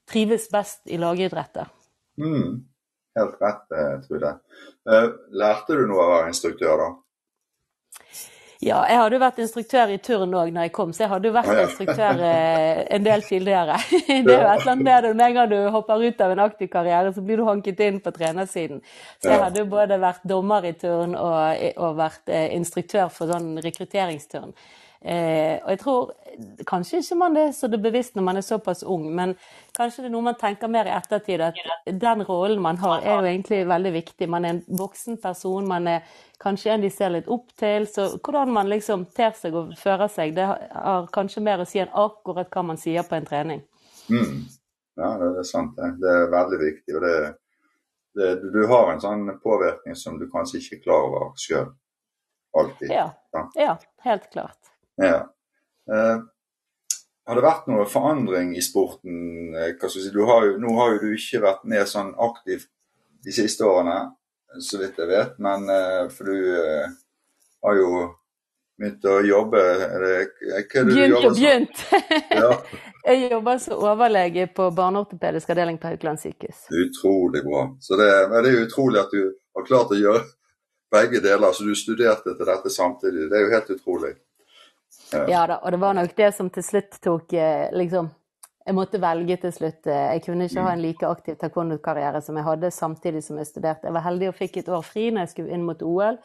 trives 0.08 0.48
best 0.52 0.88
i 0.88 1.00
lagidretter. 1.00 1.68
Mm. 2.20 2.62
Helt 3.18 3.42
rett, 3.42 3.66
eh, 3.78 3.98
Trude. 4.06 4.32
Eh, 4.90 5.08
lærte 5.38 5.76
du 5.76 5.84
noe 5.86 6.02
av 6.02 6.08
å 6.08 6.14
være 6.16 6.32
instruktør, 6.32 6.80
da? 6.80 6.88
Ja, 8.64 8.78
jeg 8.88 8.96
hadde 8.96 9.18
jo 9.18 9.20
vært 9.20 9.40
instruktør 9.44 9.90
i 9.92 9.98
turn 10.00 10.32
òg 10.38 10.52
når 10.54 10.66
jeg 10.66 10.72
kom, 10.72 10.92
så 10.96 11.04
jeg 11.04 11.10
hadde 11.10 11.28
jo 11.28 11.34
vært 11.34 11.58
instruktør 11.66 12.20
eh, 12.24 12.78
en 12.96 13.04
del 13.04 13.24
tidligere. 13.26 13.76
Det 14.08 14.14
er 14.32 14.40
jo 14.40 14.52
et 14.54 14.62
eller 14.62 14.70
annet 14.72 14.86
med 14.86 15.04
det. 15.04 15.10
Med 15.18 15.24
en 15.26 15.36
gang 15.36 15.50
du 15.50 15.58
hopper 15.74 16.04
ut 16.06 16.22
av 16.24 16.32
en 16.32 16.44
aktiv 16.46 16.70
karriere, 16.72 17.12
så 17.12 17.24
blir 17.24 17.42
du 17.42 17.44
hanket 17.48 17.82
inn 17.84 17.98
på 18.00 18.14
trenersiden. 18.16 18.80
Så 19.18 19.34
jeg 19.34 19.42
hadde 19.42 19.60
jo 19.60 19.68
både 19.74 20.00
vært 20.00 20.24
dommer 20.30 20.64
i 20.64 20.72
turn 20.80 21.12
og, 21.18 21.66
og 21.76 22.00
vært 22.00 22.32
instruktør 22.56 23.12
for 23.12 23.34
sånn 23.34 23.58
rekrutteringsturn. 23.64 24.56
Eh, 25.04 25.60
og 25.60 25.68
jeg 25.74 25.80
tror 25.82 26.14
kanskje 26.66 27.00
ikke 27.00 27.16
man 27.18 27.36
er 27.36 27.52
så 27.56 27.68
det 27.70 27.80
bevisst 27.82 28.16
når 28.16 28.24
man 28.26 28.38
er 28.40 28.44
såpass 28.44 28.82
ung, 28.82 29.06
men 29.14 29.34
kanskje 29.76 30.04
det 30.04 30.08
er 30.10 30.14
noe 30.14 30.26
man 30.28 30.38
tenker 30.40 30.70
mer 30.70 30.88
i 30.88 30.94
ettertid, 30.94 31.42
at 31.44 31.58
den 31.86 32.24
rollen 32.28 32.62
man 32.62 32.78
har 32.82 33.02
er 33.02 33.18
jo 33.18 33.30
egentlig 33.32 33.60
veldig 33.68 33.92
viktig. 33.94 34.28
Man 34.30 34.44
er 34.44 34.56
en 34.56 34.62
voksen 34.78 35.20
person, 35.22 35.68
man 35.68 35.88
er 35.90 36.02
kanskje 36.42 36.74
en 36.74 36.84
de 36.84 36.90
ser 36.92 37.14
litt 37.14 37.30
opp 37.32 37.52
til. 37.60 37.88
Så 37.90 38.08
hvordan 38.18 38.52
man 38.54 38.72
liksom 38.72 39.06
ter 39.16 39.32
seg 39.38 39.56
og 39.58 39.72
fører 39.80 40.10
seg, 40.12 40.34
det 40.36 40.48
har 40.48 41.08
kanskje 41.14 41.44
mer 41.44 41.62
å 41.62 41.68
si 41.68 41.82
enn 41.82 41.92
akkurat 41.92 42.50
hva 42.52 42.66
man 42.72 42.80
sier 42.80 43.06
på 43.08 43.18
en 43.18 43.28
trening. 43.28 43.64
Mm. 44.10 44.44
Ja, 45.00 45.14
det 45.18 45.30
er 45.40 45.48
sant. 45.48 45.76
Det 45.76 46.10
er 46.10 46.28
veldig 46.32 46.60
viktig. 46.60 46.96
og 46.96 47.02
det, 47.06 47.16
det, 48.18 48.34
Du 48.54 48.66
har 48.70 48.92
en 48.92 49.02
sånn 49.02 49.26
påvirkning 49.42 49.96
som 49.98 50.18
du 50.20 50.28
kanskje 50.30 50.60
ikke 50.60 50.78
er 50.78 50.84
klar 50.86 51.08
over 51.08 51.32
sjøl. 51.40 51.72
Alltid. 52.54 52.90
Ja. 52.94 53.08
ja, 53.58 53.76
helt 54.06 54.30
klart. 54.30 54.60
Ja. 55.02 55.24
Eh, 55.92 56.18
har 57.24 57.38
det 57.38 57.44
vært 57.44 57.68
noe 57.70 57.86
forandring 57.88 58.52
i 58.56 58.64
sporten? 58.64 59.54
Eh, 59.56 59.88
si, 59.90 60.10
har 60.12 60.48
jo, 60.48 60.56
nå 60.60 60.74
har 60.80 60.94
jo 60.94 61.00
du 61.04 61.14
ikke 61.16 61.42
vært 61.44 61.64
med 61.68 61.88
sånn 61.88 62.12
aktivt 62.20 62.68
de 63.24 63.32
siste 63.32 63.64
årene, 63.64 64.12
så 64.60 64.80
vidt 64.82 65.00
jeg 65.00 65.10
vet. 65.10 65.38
Men 65.44 65.68
eh, 65.72 66.02
for 66.12 66.28
du 66.28 66.36
har 67.64 67.80
jo 67.80 67.88
begynt 68.74 69.06
å 69.06 69.20
jobbe 69.22 69.60
Begynt 70.74 71.20
og 71.20 71.36
begynt! 71.36 71.84
ja. 72.42 72.50
Jeg 73.04 73.28
jobber 73.30 73.58
som 73.60 73.82
overlege 73.84 74.46
på 74.56 74.70
barneortopedisk 74.72 75.50
avdeling 75.52 75.76
på 75.80 75.90
Haukeland 75.92 76.20
sykehus. 76.22 76.64
Utrolig 76.72 77.42
bra. 77.44 77.66
Så 77.80 77.98
det, 78.00 78.08
det 78.32 78.40
er 78.40 78.62
utrolig 78.64 79.02
at 79.02 79.12
du 79.12 79.28
har 79.28 79.66
klart 79.68 79.92
å 79.92 79.98
gjøre 79.98 80.22
begge 80.94 81.20
deler. 81.20 81.52
Så 81.52 81.66
du 81.68 81.74
studerte 81.76 82.32
til 82.32 82.48
dette 82.48 82.72
samtidig. 82.72 83.28
Det 83.30 83.38
er 83.38 83.44
jo 83.44 83.52
helt 83.52 83.74
utrolig. 83.76 84.14
Ja 85.28 85.44
da, 85.46 85.60
og 85.62 85.72
det 85.72 85.80
var 85.82 85.94
nok 85.94 86.14
det 86.16 86.30
som 86.34 86.50
til 86.50 86.64
slutt 86.66 86.98
tok 87.04 87.32
eh, 87.38 87.70
liksom 87.76 88.10
Jeg 88.64 88.74
måtte 88.78 88.96
velge 88.96 89.36
til 89.42 89.52
slutt. 89.52 89.86
Eh, 89.86 90.06
jeg 90.16 90.22
kunne 90.24 90.46
ikke 90.48 90.62
ha 90.64 90.70
en 90.72 90.80
like 90.80 91.04
aktiv 91.04 91.34
taekwondo-karriere 91.36 92.22
som 92.24 92.38
jeg 92.40 92.46
hadde 92.46 92.70
samtidig 92.72 93.20
som 93.26 93.36
jeg 93.36 93.50
studerte. 93.50 93.84
Jeg 93.84 93.92
var 93.92 94.06
heldig 94.06 94.30
og 94.30 94.38
fikk 94.38 94.56
et 94.56 94.70
år 94.72 94.86
fri 94.86 95.10
når 95.10 95.26
jeg 95.26 95.32
skulle 95.34 95.52
inn 95.52 95.66
mot 95.68 95.82
OL. 95.84 96.16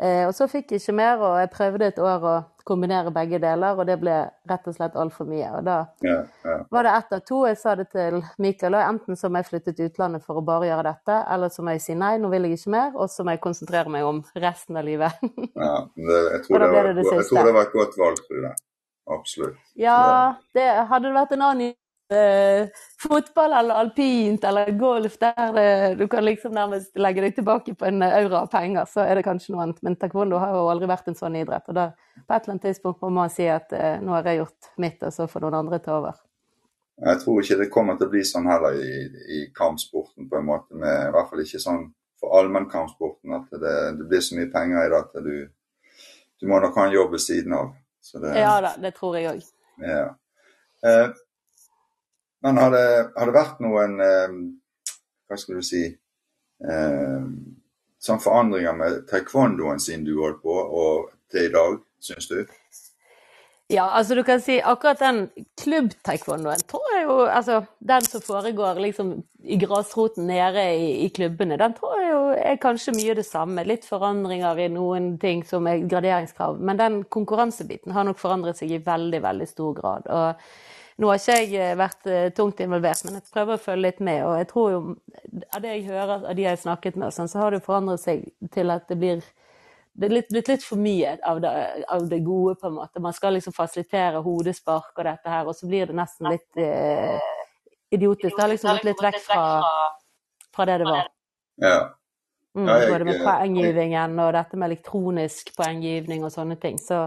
Eh, 0.00 0.24
og 0.24 0.32
så 0.32 0.48
fikk 0.48 0.72
jeg 0.72 0.80
ikke 0.80 0.96
mer, 0.96 1.20
og 1.20 1.36
jeg 1.42 1.52
prøvde 1.52 1.90
et 1.92 2.00
år 2.00 2.24
og 2.30 2.53
kombinere 2.64 3.12
begge 3.14 3.38
deler, 3.42 3.76
og 3.78 3.86
det 3.88 3.96
ble 4.00 4.14
rett 4.50 4.68
og 4.70 4.76
slett 4.76 4.96
altfor 4.98 5.28
mye. 5.28 5.50
Og 5.58 5.64
da 5.66 5.76
Ja, 6.04 6.16
ja. 6.44 6.56
var 6.72 6.86
det 6.86 6.94
ett 6.96 7.12
av 7.12 7.22
to. 7.28 7.42
Jeg 7.46 7.58
sa 7.60 7.74
det 7.76 7.88
til 7.92 8.20
Mikael, 8.38 8.74
og 8.74 8.84
enten 8.88 9.16
så 9.20 9.28
må 9.28 9.42
jeg 9.42 9.50
flytte 9.50 9.74
til 9.76 9.90
utlandet 9.90 10.24
for 10.24 10.40
å 10.40 10.44
bare 10.44 10.70
gjøre 10.70 10.86
dette, 10.88 11.18
eller 11.36 11.52
så 11.52 11.64
må 11.64 11.76
jeg 11.76 11.84
si 11.84 11.94
nei, 12.00 12.16
nå 12.18 12.30
vil 12.32 12.48
jeg 12.48 12.58
ikke 12.58 12.74
mer, 12.76 12.92
og 12.96 13.10
så 13.12 13.24
må 13.24 13.36
jeg 13.36 13.44
konsentrere 13.44 13.92
meg 13.92 14.08
om 14.08 14.22
resten 14.34 14.80
av 14.80 14.88
livet. 14.88 15.20
ja. 15.66 15.74
Det, 15.94 16.20
jeg, 16.32 16.44
tror 16.48 16.64
det 16.64 16.70
var, 16.72 16.90
det 16.90 16.96
det 17.02 17.08
jeg 17.12 17.28
tror 17.30 17.50
det 17.50 17.56
var 17.58 17.68
et 17.68 17.76
godt 17.78 17.98
valg, 18.00 18.22
Trude. 18.28 18.54
Absolutt. 19.14 19.56
Ja, 19.76 20.34
det, 20.56 20.64
hadde 20.88 21.10
det 21.10 21.16
vært 21.18 21.34
en 21.36 21.42
annen 21.44 21.74
fotball 23.00 23.52
eller 23.58 23.74
alpint 23.80 24.44
eller 24.44 24.70
golf 24.78 25.16
der 25.18 25.52
det, 25.56 25.68
du 25.98 26.04
kan 26.08 26.24
liksom 26.24 26.52
nærmest 26.54 26.98
legge 27.00 27.24
deg 27.24 27.34
tilbake 27.38 27.74
på 27.74 27.88
en 27.88 28.04
aura 28.04 28.42
av 28.44 28.50
penger, 28.52 28.84
så 28.90 29.06
er 29.06 29.18
det 29.18 29.24
kanskje 29.26 29.54
noe 29.54 29.64
annet. 29.64 29.80
Men 29.82 29.96
taekwondo 29.96 30.38
har 30.42 30.52
jo 30.52 30.68
aldri 30.72 30.90
vært 30.90 31.08
en 31.10 31.18
sånn 31.18 31.38
idrett. 31.40 31.66
Og 31.72 31.78
da, 31.78 31.88
på 32.20 32.28
et 32.28 32.44
eller 32.44 32.54
annet 32.54 32.68
tidspunkt 32.68 33.02
må 33.02 33.10
man 33.16 33.32
si 33.32 33.48
at 33.48 33.72
eh, 33.72 33.98
nå 34.04 34.14
har 34.16 34.28
jeg 34.28 34.42
gjort 34.42 34.70
mitt, 34.84 35.02
og 35.02 35.16
så 35.16 35.26
får 35.30 35.46
noen 35.46 35.58
andre 35.62 35.80
ta 35.84 35.96
over. 35.98 36.20
Jeg 37.04 37.20
tror 37.24 37.42
ikke 37.42 37.58
det 37.58 37.72
kommer 37.74 37.96
til 37.98 38.06
å 38.06 38.12
bli 38.12 38.22
sånn 38.26 38.46
heller 38.46 38.76
i, 38.78 38.90
i 39.38 39.40
kampsporten, 39.56 40.28
på 40.30 40.38
en 40.38 40.46
måte. 40.46 40.76
Med, 40.78 41.08
I 41.08 41.14
hvert 41.14 41.30
fall 41.32 41.42
ikke 41.42 41.62
sånn 41.62 41.88
for 42.20 42.36
allmennkampsporten 42.38 43.34
at 43.36 43.56
det, 43.60 43.76
det 43.98 44.06
blir 44.10 44.22
så 44.22 44.38
mye 44.38 44.50
penger 44.52 44.84
i 44.84 44.92
det 44.92 45.00
at 45.00 45.16
du, 45.24 45.34
du 46.40 46.46
må 46.50 46.60
nok 46.62 46.78
ha 46.78 46.86
en 46.86 46.94
jobb 46.94 47.16
ved 47.16 47.24
siden 47.24 47.56
av. 47.58 47.72
Så 48.04 48.20
det, 48.22 48.36
Ja 48.38 48.58
da, 48.62 48.74
det 48.80 48.94
tror 48.98 49.16
jeg 49.18 49.32
òg. 49.32 49.48
Ja. 49.82 50.06
Eh, 50.84 51.08
men 52.44 52.60
har 52.60 52.70
det, 52.74 52.86
har 53.16 53.30
det 53.30 53.36
vært 53.38 53.60
noen 53.64 54.00
eh, 54.04 54.38
Hva 55.24 55.38
skal 55.40 55.60
du 55.60 55.64
si 55.64 55.84
eh, 55.88 57.28
Sånn 58.04 58.20
forandringer 58.20 58.76
med 58.76 59.04
taekwondoen 59.08 59.80
siden 59.80 60.04
du 60.04 60.18
holdt 60.18 60.42
på, 60.44 60.52
og 60.52 61.06
til 61.32 61.48
i 61.48 61.52
dag, 61.54 61.78
syns 62.04 62.28
du? 62.28 62.42
Ja, 63.72 63.86
altså 63.96 64.14
du 64.18 64.20
kan 64.28 64.42
si 64.44 64.58
akkurat 64.60 65.00
den 65.00 65.22
klubb-taekwondoen 65.62 66.66
tror 66.68 66.84
jeg 66.92 67.06
jo 67.06 67.14
Altså 67.24 67.62
den 67.80 68.04
som 68.04 68.20
foregår 68.20 68.80
liksom 68.84 69.14
i 69.40 69.56
grasroten 69.60 70.28
nede 70.28 70.66
i, 70.76 70.90
i 71.06 71.08
klubbene, 71.08 71.56
den 71.60 71.72
tror 71.76 71.96
jeg 72.00 72.10
jo 72.10 72.20
er 72.36 72.60
kanskje 72.60 72.94
mye 72.96 73.16
det 73.16 73.24
samme. 73.28 73.64
Litt 73.64 73.84
forandringer 73.88 74.60
i 74.60 74.68
noen 74.72 75.14
ting 75.20 75.42
som 75.48 75.68
er 75.68 75.84
graderingskrav. 75.88 76.60
Men 76.60 76.80
den 76.80 77.02
konkurransebiten 77.12 77.92
har 77.92 78.08
nok 78.08 78.20
forandret 78.20 78.60
seg 78.60 78.72
i 78.72 78.80
veldig, 78.84 79.20
veldig 79.24 79.48
stor 79.48 79.74
grad. 79.76 80.08
Og 80.08 80.46
nå 81.02 81.08
har 81.10 81.18
ikke 81.18 81.38
jeg 81.40 81.54
eh, 81.58 81.76
vært 81.78 82.10
eh, 82.10 82.28
tungt 82.36 82.60
involvert, 82.62 83.02
men 83.06 83.18
jeg 83.18 83.32
prøver 83.34 83.56
å 83.56 83.62
følge 83.62 83.88
litt 83.88 84.02
med. 84.04 84.20
Og 84.28 84.36
jeg 84.38 84.50
tror 84.50 84.68
jo, 84.70 84.82
av 85.48 85.64
det 85.64 85.72
jeg 85.72 85.86
hører 85.88 86.12
av 86.20 86.36
de 86.36 86.44
jeg 86.44 86.52
har 86.52 86.60
snakket 86.60 86.98
med, 87.00 87.14
sånn, 87.16 87.30
så 87.30 87.40
har 87.42 87.54
det 87.54 87.64
forandret 87.64 88.02
seg 88.02 88.28
til 88.54 88.70
at 88.74 88.86
det 88.90 88.98
blir 89.00 89.24
det 89.94 90.08
er 90.08 90.14
litt, 90.16 90.30
blitt 90.34 90.48
litt 90.50 90.64
for 90.66 90.80
mye 90.82 91.12
av 91.22 91.38
det, 91.42 91.50
av 91.94 92.06
det 92.10 92.18
gode, 92.26 92.56
på 92.58 92.66
en 92.66 92.78
måte. 92.80 93.02
Man 93.02 93.14
skal 93.14 93.36
liksom 93.36 93.54
fasilitere 93.54 94.22
hodespark 94.24 94.90
og 94.98 95.06
dette 95.06 95.30
her, 95.30 95.46
og 95.46 95.54
så 95.54 95.68
blir 95.70 95.86
det 95.86 95.94
nesten 95.94 96.30
litt 96.32 96.58
eh, 96.58 97.28
idiotisk. 97.94 98.34
Det 98.34 98.42
har 98.42 98.50
liksom 98.50 98.72
gått 98.72 98.88
litt 98.88 99.04
vekk 99.04 99.20
fra, 99.22 99.44
fra 100.54 100.66
det 100.66 100.80
det 100.82 100.88
var. 100.88 101.12
Ja. 101.62 101.76
Mm, 102.58 102.66
både 102.70 103.06
med 103.06 103.22
poenggivningen 103.22 104.18
og 104.22 104.32
dette 104.34 104.58
med 104.58 104.70
elektronisk 104.72 105.54
poenggivning 105.58 106.26
og 106.26 106.34
sånne 106.34 106.58
ting. 106.58 106.78
Så, 106.82 107.04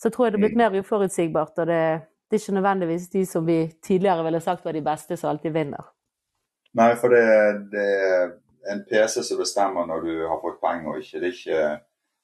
så 0.00 0.12
tror 0.12 0.28
jeg 0.28 0.34
det 0.34 0.40
er 0.40 0.46
blitt 0.46 0.58
mer 0.60 0.80
uforutsigbart, 0.80 1.60
og 1.60 1.68
det, 1.68 1.84
det 2.30 2.36
er 2.36 2.42
ikke 2.42 2.54
nødvendigvis 2.54 3.08
de 3.10 3.24
som 3.26 3.46
vi 3.46 3.58
tidligere 3.82 4.24
ville 4.24 4.40
sagt 4.40 4.64
var 4.64 4.72
de 4.72 4.84
beste, 4.86 5.16
som 5.16 5.30
alltid 5.30 5.50
vinner. 5.50 5.90
Nei, 6.78 6.92
for 6.96 7.10
det, 7.10 7.24
det 7.72 7.86
er 8.06 8.28
en 8.70 8.84
PC 8.86 9.24
som 9.26 9.40
bestemmer 9.40 9.88
når 9.90 10.04
du 10.06 10.12
har 10.28 10.38
fått 10.38 10.60
poeng 10.62 10.86
og 10.86 11.00
ikke. 11.02 11.18
Det 11.18 11.32
er 11.32 11.38
ikke 11.38 11.62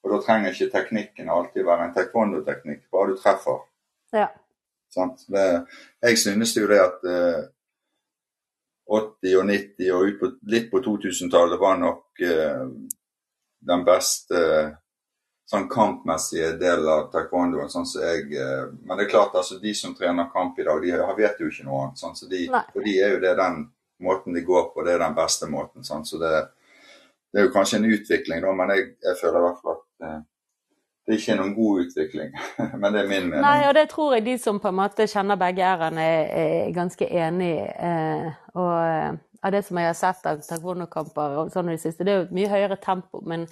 og 0.06 0.12
da 0.12 0.20
trenger 0.22 0.52
ikke 0.54 0.70
teknikken 0.70 1.30
alltid 1.34 1.64
være 1.66 1.88
en 1.88 1.94
taekwondo-teknikk, 1.96 2.84
bare 2.94 3.10
du 3.10 3.16
treffer. 3.18 3.56
Ja. 4.14 4.28
Sant? 4.94 5.24
Det, 5.26 5.46
jeg 6.02 6.18
synes 6.18 6.52
jo 6.54 6.68
det 6.70 6.78
at 6.78 7.08
eh, 7.10 7.40
80 8.86 9.34
og 9.40 9.48
90 9.50 9.90
og 9.96 10.04
ut 10.06 10.20
på, 10.20 10.30
litt 10.52 10.68
på 10.70 10.82
2000-tallet 10.84 11.58
var 11.58 11.80
nok 11.82 12.22
eh, 12.22 12.62
den 13.72 13.82
beste 13.88 14.44
sånn 15.46 15.68
kampmessige 15.70 16.52
del 16.60 16.88
av 16.90 17.08
taekwondoen. 17.12 17.70
sånn 17.70 17.86
som 17.86 18.02
jeg, 18.02 18.32
eh, 18.34 18.66
Men 18.84 18.98
det 18.98 19.06
er 19.06 19.10
klart, 19.10 19.34
altså 19.34 19.60
de 19.62 19.74
som 19.74 19.94
trener 19.94 20.30
kamp 20.32 20.58
i 20.58 20.64
dag, 20.64 20.82
de 20.82 21.22
vet 21.22 21.40
jo 21.40 21.46
ikke 21.46 21.64
noe 21.64 21.82
annet. 21.84 21.98
Sånn, 21.98 22.16
så 22.16 22.28
de, 22.28 22.46
for 22.72 22.82
de 22.82 22.98
er 23.00 23.14
jo 23.14 23.20
det 23.20 23.36
den 23.36 23.70
måten 24.02 24.34
de 24.34 24.42
går 24.42 24.72
på, 24.74 24.84
det 24.84 24.94
er 24.94 24.98
den 24.98 25.14
beste 25.14 25.46
måten. 25.46 25.84
Sånn, 25.84 26.04
så 26.04 26.18
det, 26.18 26.32
det 27.32 27.40
er 27.40 27.46
jo 27.46 27.52
kanskje 27.52 27.78
en 27.78 27.92
utvikling, 27.92 28.42
da, 28.42 28.52
men 28.52 28.74
jeg, 28.74 28.96
jeg 29.02 29.20
føler 29.20 29.38
i 29.38 29.46
hvert 29.46 29.62
fall 29.62 29.78
at 29.78 30.08
eh, 30.08 30.18
det 31.06 31.20
ikke 31.20 31.32
er 31.32 31.38
noen 31.38 31.54
god 31.54 31.84
utvikling. 31.84 32.34
men 32.80 32.92
det 32.92 33.04
er 33.04 33.08
min 33.08 33.28
mening. 33.30 33.44
Nei, 33.46 33.68
og 33.68 33.74
det 33.78 33.86
tror 33.92 34.16
jeg 34.16 34.26
de 34.26 34.36
som 34.42 34.58
på 34.58 34.72
en 34.72 34.80
måte 34.80 35.06
kjenner 35.06 35.38
begge 35.38 35.62
ærene, 35.62 36.02
er, 36.02 36.26
er 36.42 36.74
ganske 36.74 37.06
enig 37.06 37.52
i. 37.54 37.62
Eh, 37.62 38.28
og 38.58 38.74
eh, 38.74 39.14
av 39.46 39.54
det 39.54 39.62
som 39.62 39.78
jeg 39.78 39.92
har 39.92 39.98
sett 39.98 40.26
av 40.26 40.42
taekwondo-kamper 40.42 41.40
og 41.42 41.54
sånn 41.54 41.70
i 41.70 41.76
det 41.76 41.84
siste, 41.84 42.02
det 42.02 42.12
er 42.12 42.18
jo 42.18 42.26
et 42.26 42.36
mye 42.40 42.50
høyere 42.50 42.78
tempo, 42.82 43.22
men 43.22 43.46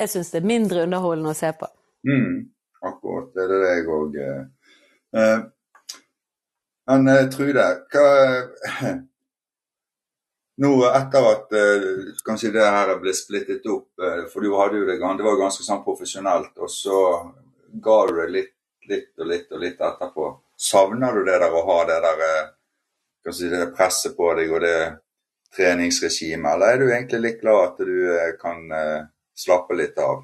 jeg 0.00 0.12
syns 0.14 0.32
det 0.32 0.40
er 0.40 0.48
mindre 0.48 0.86
underholdende 0.86 1.34
å 1.34 1.38
se 1.38 1.50
på. 1.56 1.68
Mm, 2.08 2.48
akkurat. 2.88 3.30
Det 3.34 3.44
er 3.44 3.52
det 3.52 3.70
jeg 3.74 3.86
òg 3.96 4.18
eh. 4.24 4.42
eh, 5.20 5.38
Men 6.90 7.08
eh, 7.12 7.28
Trude, 7.32 7.68
hva 7.92 8.08
Nå 10.60 10.70
etter 10.84 11.24
at 11.24 11.54
eh, 11.56 11.84
kanskje 12.24 12.52
det 12.52 12.64
her 12.66 12.90
ble 13.00 13.12
splittet 13.16 13.68
opp, 13.72 13.88
eh, 14.04 14.24
for 14.32 14.44
du 14.44 14.52
hadde 14.58 14.80
jo 14.80 14.88
det, 14.88 14.98
det 15.00 15.24
var 15.24 15.38
ganske 15.40 15.64
sånn 15.64 15.84
profesjonelt, 15.86 16.52
og 16.60 16.68
så 16.68 16.98
ga 17.80 17.98
du 18.08 18.18
det 18.18 18.26
litt, 18.34 18.56
litt 18.90 19.12
og 19.16 19.30
litt 19.30 19.54
og 19.56 19.62
litt 19.62 19.80
etterpå. 19.80 20.26
Savner 20.60 21.16
du 21.16 21.24
det 21.24 21.38
der 21.40 21.56
å 21.56 21.62
ha 21.64 21.78
det 21.88 21.96
der 22.04 22.24
eh, 22.26 22.50
si, 23.32 23.48
det 23.48 23.70
presset 23.76 24.16
på 24.18 24.34
deg 24.36 24.52
og 24.52 24.60
det 24.66 24.76
treningsregimet, 25.56 26.52
eller 26.52 26.74
er 26.74 26.82
du 26.82 26.90
egentlig 26.90 27.22
litt 27.24 27.40
glad 27.40 27.62
at 27.64 27.80
du 27.88 27.96
eh, 28.18 28.34
kan 28.40 28.60
eh, 28.76 29.08
slappe 29.40 29.76
litt 29.78 29.98
av? 30.00 30.22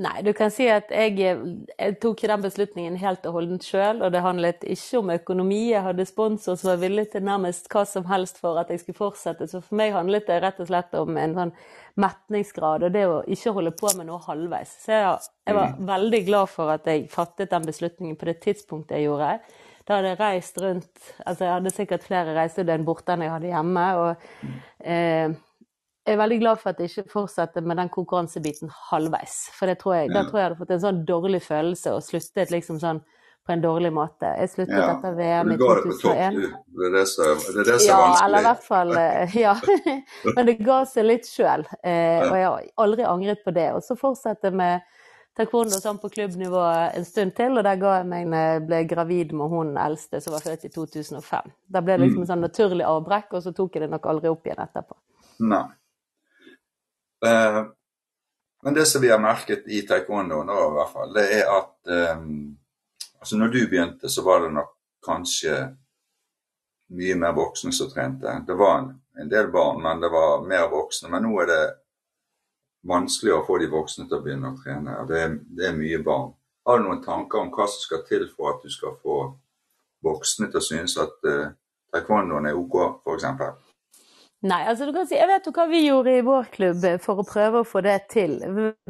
Nei, 0.00 0.22
du 0.24 0.30
kan 0.32 0.48
si 0.48 0.64
at 0.72 0.88
jeg, 0.88 1.18
jeg 1.20 1.94
tok 2.00 2.22
den 2.24 2.40
beslutningen 2.40 2.94
helt 2.96 3.26
og 3.28 3.34
holdent 3.36 3.66
sjøl, 3.66 3.98
og 4.00 4.14
det 4.14 4.22
handlet 4.24 4.62
ikke 4.64 5.02
om 5.02 5.10
økonomi. 5.12 5.58
Jeg 5.68 5.84
hadde 5.84 6.06
sponsor 6.08 6.56
som 6.56 6.70
var 6.70 6.80
villig 6.80 7.10
til 7.12 7.26
nærmest 7.28 7.68
hva 7.68 7.82
som 7.88 8.06
helst 8.08 8.40
for 8.40 8.56
at 8.62 8.72
jeg 8.72 8.80
skulle 8.80 8.96
fortsette. 8.96 9.50
Så 9.50 9.60
for 9.60 9.76
meg 9.76 9.92
handlet 9.92 10.30
det 10.30 10.38
rett 10.40 10.62
og 10.64 10.70
slett 10.70 10.96
om 10.96 11.20
en 11.20 11.36
sånn 11.36 11.52
metningsgrad, 12.00 12.86
og 12.88 12.96
det 12.96 13.04
å 13.04 13.20
ikke 13.36 13.52
holde 13.58 13.74
på 13.76 13.92
med 13.98 14.08
noe 14.08 14.22
halvveis. 14.24 14.72
Så 14.80 14.96
jeg, 14.96 15.12
jeg 15.50 15.60
var 15.60 15.76
veldig 15.92 16.22
glad 16.30 16.54
for 16.54 16.72
at 16.72 16.88
jeg 16.88 17.04
fattet 17.12 17.52
den 17.52 17.68
beslutningen 17.68 18.16
på 18.16 18.32
det 18.32 18.38
tidspunktet 18.48 18.96
jeg 18.96 19.10
gjorde. 19.10 19.36
Da 19.84 19.98
hadde 19.98 20.14
jeg 20.14 20.22
reist 20.22 20.58
rundt 20.62 21.08
Altså, 21.26 21.44
jeg 21.44 21.52
hadde 21.52 21.70
sikkert 21.74 22.04
flere 22.06 22.36
reisedøgn 22.38 22.84
borte 22.86 23.12
enn 23.12 23.26
jeg 23.26 23.36
hadde 23.36 23.52
hjemme. 23.52 23.86
og 24.00 24.86
eh, 24.88 25.40
jeg 26.06 26.16
er 26.16 26.18
veldig 26.18 26.38
glad 26.42 26.58
for 26.60 26.72
at 26.72 26.80
jeg 26.82 26.90
ikke 26.90 27.12
fortsetter 27.12 27.62
med 27.62 27.78
den 27.78 27.90
konkurransebiten 27.94 28.70
halvveis. 28.90 29.36
For 29.54 29.70
det 29.70 29.78
tror 29.82 29.94
jeg, 30.00 30.12
da 30.14 30.24
tror 30.26 30.38
jeg 30.40 30.42
jeg 30.44 30.48
hadde 30.50 30.60
fått 30.62 30.72
en 30.76 30.80
sånn 30.86 31.02
dårlig 31.06 31.42
følelse 31.44 31.92
og 31.94 32.02
sluttet 32.02 32.50
liksom 32.50 32.80
sånn 32.82 33.02
på 33.46 33.50
en 33.54 33.62
dårlig 33.62 33.90
måte. 33.94 34.28
Jeg 34.38 34.50
sluttet 34.52 34.78
Ja, 34.78 34.88
etter 34.96 35.14
VM 35.18 35.48
i 35.50 35.56
ga 35.58 35.68
det 35.74 35.82
på 35.82 35.94
topp, 35.98 36.02
2001. 36.14 36.36
Det 36.78 36.88
er 36.88 36.92
det 36.94 37.04
som, 37.10 37.24
er, 37.26 37.38
som 37.42 37.56
Ja, 37.58 37.96
er 37.96 38.02
vanskelig. 38.02 38.24
eller 38.26 38.38
i 38.38 38.46
hvert 38.46 38.66
fall 38.66 38.92
eh, 39.00 39.36
Ja. 39.40 39.54
Men 40.36 40.46
det 40.46 40.56
ga 40.62 40.78
seg 40.86 41.06
litt 41.08 41.26
sjøl. 41.26 41.64
Eh, 41.82 42.22
og 42.28 42.36
jeg 42.38 42.46
har 42.46 42.66
aldri 42.86 43.06
angret 43.10 43.42
på 43.46 43.54
det. 43.56 43.68
Og 43.74 43.82
så 43.82 43.98
fortsette 43.98 44.50
med 44.54 44.86
taekwondo 45.38 45.78
sånn 45.80 45.98
på 45.98 46.10
klubbnivå 46.12 46.62
en 46.92 47.06
stund 47.08 47.34
til, 47.38 47.54
og 47.58 47.64
der 47.66 47.78
ga 47.80 47.96
jeg 47.98 48.08
meg 48.10 48.26
når 48.30 48.42
jeg 48.50 48.64
ble 48.68 48.80
gravid 48.90 49.30
med 49.38 49.54
hun 49.54 49.76
eldste 49.80 50.20
som 50.22 50.34
var 50.36 50.42
født 50.44 50.66
i 50.68 50.72
2005. 50.74 51.54
Da 51.72 51.80
ble 51.82 51.96
det 51.96 52.06
liksom 52.06 52.26
en 52.26 52.30
sånn 52.34 52.44
naturlig 52.46 52.84
avbrekk, 52.86 53.32
og 53.38 53.46
så 53.46 53.54
tok 53.56 53.74
jeg 53.78 53.86
det 53.86 53.94
nok 53.94 54.10
aldri 54.12 54.30
opp 54.30 54.46
igjen 54.46 54.60
etterpå. 54.66 54.98
Nei. 55.50 55.64
Eh, 57.26 57.62
men 58.62 58.74
det 58.74 58.86
som 58.86 59.02
vi 59.02 59.10
har 59.10 59.18
merket 59.22 59.66
i 59.66 59.82
taekwondo 59.86 60.42
nå, 60.46 60.58
i 60.68 60.74
hvert 60.76 60.92
fall, 60.92 61.14
det 61.16 61.26
er 61.38 61.48
at 61.50 61.90
eh, 61.90 62.24
altså 63.18 63.38
når 63.38 63.54
du 63.54 63.60
begynte, 63.66 64.10
så 64.10 64.24
var 64.26 64.44
det 64.44 64.52
nok 64.54 64.74
kanskje 65.06 65.56
mye 66.92 67.16
mer 67.18 67.32
voksne 67.34 67.72
som 67.72 67.90
trente. 67.90 68.34
Det 68.46 68.54
var 68.54 68.78
en, 68.78 68.90
en 69.18 69.30
del 69.30 69.50
barn, 69.50 69.82
men 69.82 70.00
det 70.00 70.12
var 70.12 70.44
mer 70.46 70.68
voksne. 70.70 71.10
Men 71.10 71.26
nå 71.26 71.32
er 71.42 71.50
det 71.50 71.62
vanskelig 72.88 73.34
å 73.34 73.44
få 73.46 73.58
de 73.62 73.70
voksne 73.72 74.06
til 74.06 74.18
å 74.18 74.22
begynne 74.24 74.52
å 74.52 74.58
trene. 74.58 74.98
og 75.00 75.10
Det 75.10 75.22
det 75.56 75.68
er 75.70 75.78
mye 75.78 76.02
barn. 76.04 76.32
Har 76.66 76.78
du 76.78 76.86
noen 76.86 77.02
tanker 77.02 77.42
om 77.42 77.50
hva 77.50 77.66
som 77.66 77.82
skal 77.82 78.04
til 78.06 78.28
for 78.36 78.54
at 78.54 78.62
du 78.62 78.70
skal 78.70 78.94
få 79.02 79.18
voksne 80.06 80.50
til 80.50 80.60
å 80.60 80.66
synes 80.66 80.94
at 81.02 81.30
eh, 81.30 81.54
taekwondoen 81.94 82.46
er 82.50 82.58
OK, 82.58 82.78
f.eks.? 83.02 83.71
Nei, 84.42 84.64
altså 84.66 84.88
du 84.88 84.92
kan 84.94 85.06
si, 85.06 85.14
jeg 85.14 85.28
vet 85.30 85.44
jo 85.46 85.52
hva 85.54 85.64
vi 85.70 85.80
gjorde 85.84 86.12
i 86.18 86.22
vår 86.26 86.48
klubb 86.50 86.84
eh, 86.88 86.96
for 87.02 87.22
å 87.22 87.26
prøve 87.26 87.60
å 87.62 87.66
få 87.66 87.78
det 87.86 87.94
til. 88.10 88.32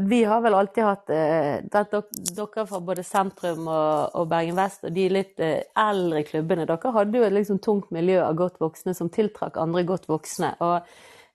Vi 0.01 0.21
har 0.25 0.41
vel 0.45 0.57
alltid 0.57 0.87
hatt 0.87 1.12
eh, 1.12 1.59
dere, 1.69 2.65
fra 2.71 2.81
både 2.81 3.05
sentrum 3.05 3.67
og, 3.69 4.15
og 4.17 4.31
Bergen 4.31 4.57
Vest 4.57 4.87
og 4.88 4.97
de 4.97 5.05
litt 5.12 5.43
eh, 5.45 5.61
eldre 5.77 6.23
klubbene, 6.25 6.65
dere 6.71 6.95
hadde 6.97 7.21
jo 7.21 7.27
et 7.29 7.37
liksom 7.37 7.61
tungt 7.65 7.93
miljø 7.93 8.23
av 8.25 8.38
godt 8.41 8.57
voksne 8.65 8.97
som 8.97 9.12
tiltrakk 9.12 9.61
andre 9.61 9.85
godt 9.93 10.09
voksne. 10.09 10.55
og 10.65 10.79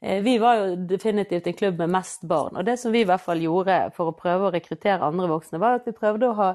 eh, 0.02 0.24
vi 0.26 0.40
var 0.42 0.64
jo 0.64 0.74
definitivt 0.96 1.52
en 1.54 1.60
klubb 1.62 1.86
med 1.86 1.94
mest 2.00 2.26
barn. 2.26 2.58
Og 2.58 2.66
det 2.66 2.80
som 2.82 2.98
vi 2.98 3.06
i 3.06 3.10
hvert 3.12 3.22
fall 3.22 3.46
gjorde 3.46 3.84
for 4.00 4.10
å 4.10 4.18
prøve 4.18 4.50
å 4.50 4.56
rekruttere 4.58 5.06
andre 5.12 5.30
voksne, 5.36 5.62
var 5.62 5.78
at 5.78 5.86
vi 5.86 5.94
prøvde 5.94 6.32
å 6.32 6.40
ha 6.42 6.52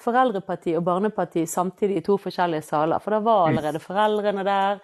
foreldreparti 0.00 0.74
og 0.78 0.84
barneparti 0.86 1.44
samtidig 1.46 2.00
i 2.00 2.04
to 2.06 2.16
forskjellige 2.20 2.64
saler. 2.66 3.02
For 3.02 3.14
da 3.14 3.20
var 3.24 3.48
allerede 3.50 3.82
foreldrene 3.82 4.44
der. 4.46 4.82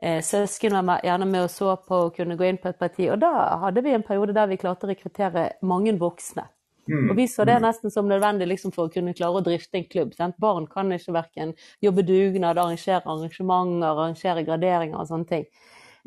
Eh, 0.00 0.20
søsken 0.24 0.78
var 0.86 1.02
gjerne 1.04 1.26
med 1.26 1.48
og 1.48 1.50
så 1.50 1.74
på 1.76 2.04
og 2.06 2.14
kunne 2.16 2.36
gå 2.38 2.46
inn 2.46 2.60
på 2.60 2.70
et 2.70 2.78
parti. 2.78 3.08
Og 3.10 3.18
da 3.20 3.32
hadde 3.64 3.82
vi 3.84 3.94
en 3.94 4.06
periode 4.06 4.36
der 4.36 4.50
vi 4.50 4.60
klarte 4.60 4.86
å 4.86 4.92
rekruttere 4.92 5.50
mange 5.62 5.96
voksne. 5.98 6.46
Og 6.90 7.12
vi 7.16 7.26
så 7.30 7.44
det 7.46 7.58
nesten 7.62 7.92
som 7.92 8.08
nødvendig 8.08 8.48
liksom, 8.50 8.72
for 8.74 8.88
å 8.88 8.92
kunne 8.92 9.14
klare 9.14 9.38
å 9.38 9.44
drifte 9.46 9.78
en 9.78 9.86
klubb. 9.86 10.14
Sant? 10.16 10.38
Barn 10.42 10.66
kan 10.70 10.90
ikke 10.94 11.14
verken 11.14 11.52
jobbe 11.84 12.02
dugnad, 12.06 12.58
arrangere 12.58 13.04
arrangementer, 13.04 13.86
arrangere 13.92 14.42
graderinger 14.46 14.98
og 14.98 15.10
sånne 15.10 15.28
ting. 15.28 15.44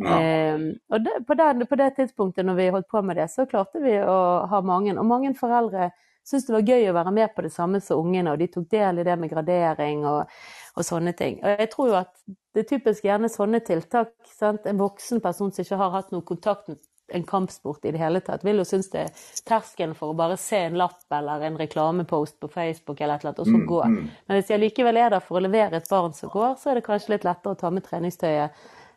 Ja. 0.02 0.18
Eh, 0.18 0.66
og 0.90 1.06
det, 1.06 1.20
på, 1.28 1.38
den, 1.40 1.68
på 1.70 1.78
det 1.80 1.92
tidspunktet 2.00 2.48
når 2.48 2.60
vi 2.60 2.70
holdt 2.76 2.90
på 2.92 3.04
med 3.06 3.22
det, 3.22 3.30
så 3.32 3.46
klarte 3.50 3.84
vi 3.84 3.96
å 4.02 4.18
ha 4.50 4.64
mange. 4.66 4.96
Og 4.98 5.08
mange 5.08 5.32
foreldre 5.40 5.92
syntes 6.24 6.48
det 6.48 6.56
var 6.56 6.70
gøy 6.74 6.90
å 6.90 6.96
være 6.98 7.12
med 7.16 7.36
på 7.36 7.46
det 7.46 7.52
samme 7.54 7.82
som 7.84 8.00
ungene, 8.04 8.32
og 8.34 8.40
de 8.40 8.48
tok 8.52 8.70
del 8.72 9.02
i 9.02 9.06
det 9.08 9.18
med 9.20 9.32
gradering 9.32 10.06
og, 10.10 10.32
og 10.78 10.88
sånne 10.88 11.14
ting. 11.20 11.40
Og 11.44 11.60
jeg 11.64 11.70
tror 11.74 11.92
jo 11.92 12.00
at 12.00 12.14
det 12.54 12.64
er 12.64 12.70
typisk 12.76 13.06
gjerne 13.08 13.30
sånne 13.32 13.60
tiltak. 13.66 14.14
Sant? 14.38 14.66
En 14.70 14.82
voksen 14.82 15.22
person 15.24 15.52
som 15.52 15.66
ikke 15.66 15.80
har 15.82 15.96
hatt 15.98 16.12
noe 16.14 16.26
kontakt 16.28 16.68
med 16.72 16.80
en 17.14 17.26
kampsport 17.28 17.84
i 17.86 17.92
det 17.92 18.00
hele 18.00 18.22
tatt, 18.24 18.46
vil 18.48 18.62
jo 18.62 18.64
synes 18.66 18.88
det 18.94 19.02
er 19.04 19.24
terskelen 19.46 19.92
for 19.98 20.14
å 20.14 20.18
bare 20.18 20.38
se 20.40 20.62
en 20.66 20.78
lapp 20.80 21.12
eller 21.14 21.44
en 21.46 21.58
reklamepost 21.60 22.40
på 22.42 22.48
Facebook 22.50 23.02
eller 23.02 23.20
et 23.20 23.26
eller 23.26 23.34
annet, 23.34 23.42
og 23.44 23.50
så 23.52 23.58
Mm, 23.60 23.66
gå. 23.68 23.82
mm. 23.84 24.10
Men 24.28 24.40
hvis 24.40 24.50
jeg 24.50 24.60
likevel 24.64 24.98
er 24.98 25.10
der 25.12 25.20
for 25.20 25.38
å 25.38 25.44
levere 25.44 25.78
et 25.78 25.90
barn 25.92 26.14
som 26.14 26.30
går, 26.30 26.56
så 26.58 26.72
er 26.72 26.76
det 26.80 26.86
kanskje 26.88 27.14
litt 27.14 27.28
lettere 27.28 27.54
å 27.54 27.60
ta 27.60 27.70
med 27.70 27.84
treningstøyet 27.84 28.52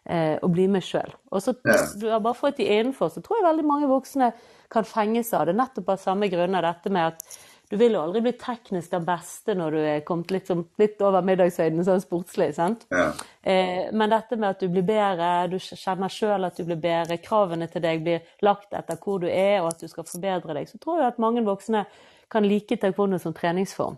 eh, 0.07 0.39
og 0.43 0.53
bli 0.53 0.67
med 0.69 0.83
sjøl. 0.83 1.13
Og 1.33 1.43
så 1.43 1.55
Ja. 1.65 1.87
du 2.01 2.09
har 2.11 2.21
bare 2.21 2.35
fått 2.35 2.61
er 2.61 2.83
innenfor, 2.85 3.11
så 3.11 3.23
tror 3.23 3.37
jeg 3.41 3.57
veldig 3.57 3.65
mange 3.67 3.89
voksne 3.89 4.33
kan 4.71 4.85
fenges 4.85 5.33
av 5.35 5.47
det. 5.47 5.57
Nettopp 5.57 5.89
av 5.89 5.99
samme 5.99 6.29
grunner. 6.31 6.63
Dette 6.63 6.91
med 6.91 7.07
at 7.07 7.39
du 7.69 7.77
vil 7.77 7.93
jo 7.93 8.01
aldri 8.01 8.21
bli 8.23 8.33
teknisk 8.33 8.91
den 8.91 9.05
beste 9.05 9.55
når 9.57 9.71
du 9.73 9.79
er 9.79 10.01
kommet 10.01 10.31
litt, 10.31 10.47
som- 10.47 10.69
litt 10.79 11.01
over 11.03 11.21
middagshøyden 11.23 11.83
sånn 11.85 12.01
sportslig. 12.01 12.55
sant? 12.55 12.87
Ja. 12.93 13.13
Eh, 13.45 13.91
men 13.93 14.11
dette 14.11 14.37
med 14.37 14.51
at 14.51 14.61
du 14.61 14.69
blir 14.69 14.87
bedre, 14.87 15.51
du 15.51 15.57
kjenner 15.59 16.09
sjøl 16.09 16.47
at 16.47 16.57
du 16.57 16.65
blir 16.65 16.81
bedre, 16.81 17.19
kravene 17.21 17.69
til 17.71 17.83
deg 17.83 18.05
blir 18.05 18.21
lagt 18.43 18.73
etter 18.73 18.97
hvor 18.97 19.19
du 19.21 19.27
er, 19.27 19.61
og 19.63 19.69
at 19.73 19.81
du 19.81 19.89
skal 19.89 20.05
forbedre 20.05 20.55
deg, 20.55 20.67
så 20.69 20.79
tror 20.79 20.99
jeg 20.99 21.07
at 21.09 21.19
mange 21.19 21.43
voksne 21.45 21.87
kan 22.31 22.45
like 22.45 22.77
taekwondo 22.77 23.19
som 23.21 23.35
treningsform. 23.35 23.97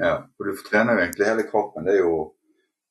Ja, 0.00 0.22
for 0.36 0.44
du 0.44 0.56
trener 0.70 0.94
jo 0.96 1.04
egentlig 1.06 1.26
hele 1.26 1.42
kroppen. 1.42 1.84
Det 1.84 1.94
er 1.94 1.98
jo 1.98 2.32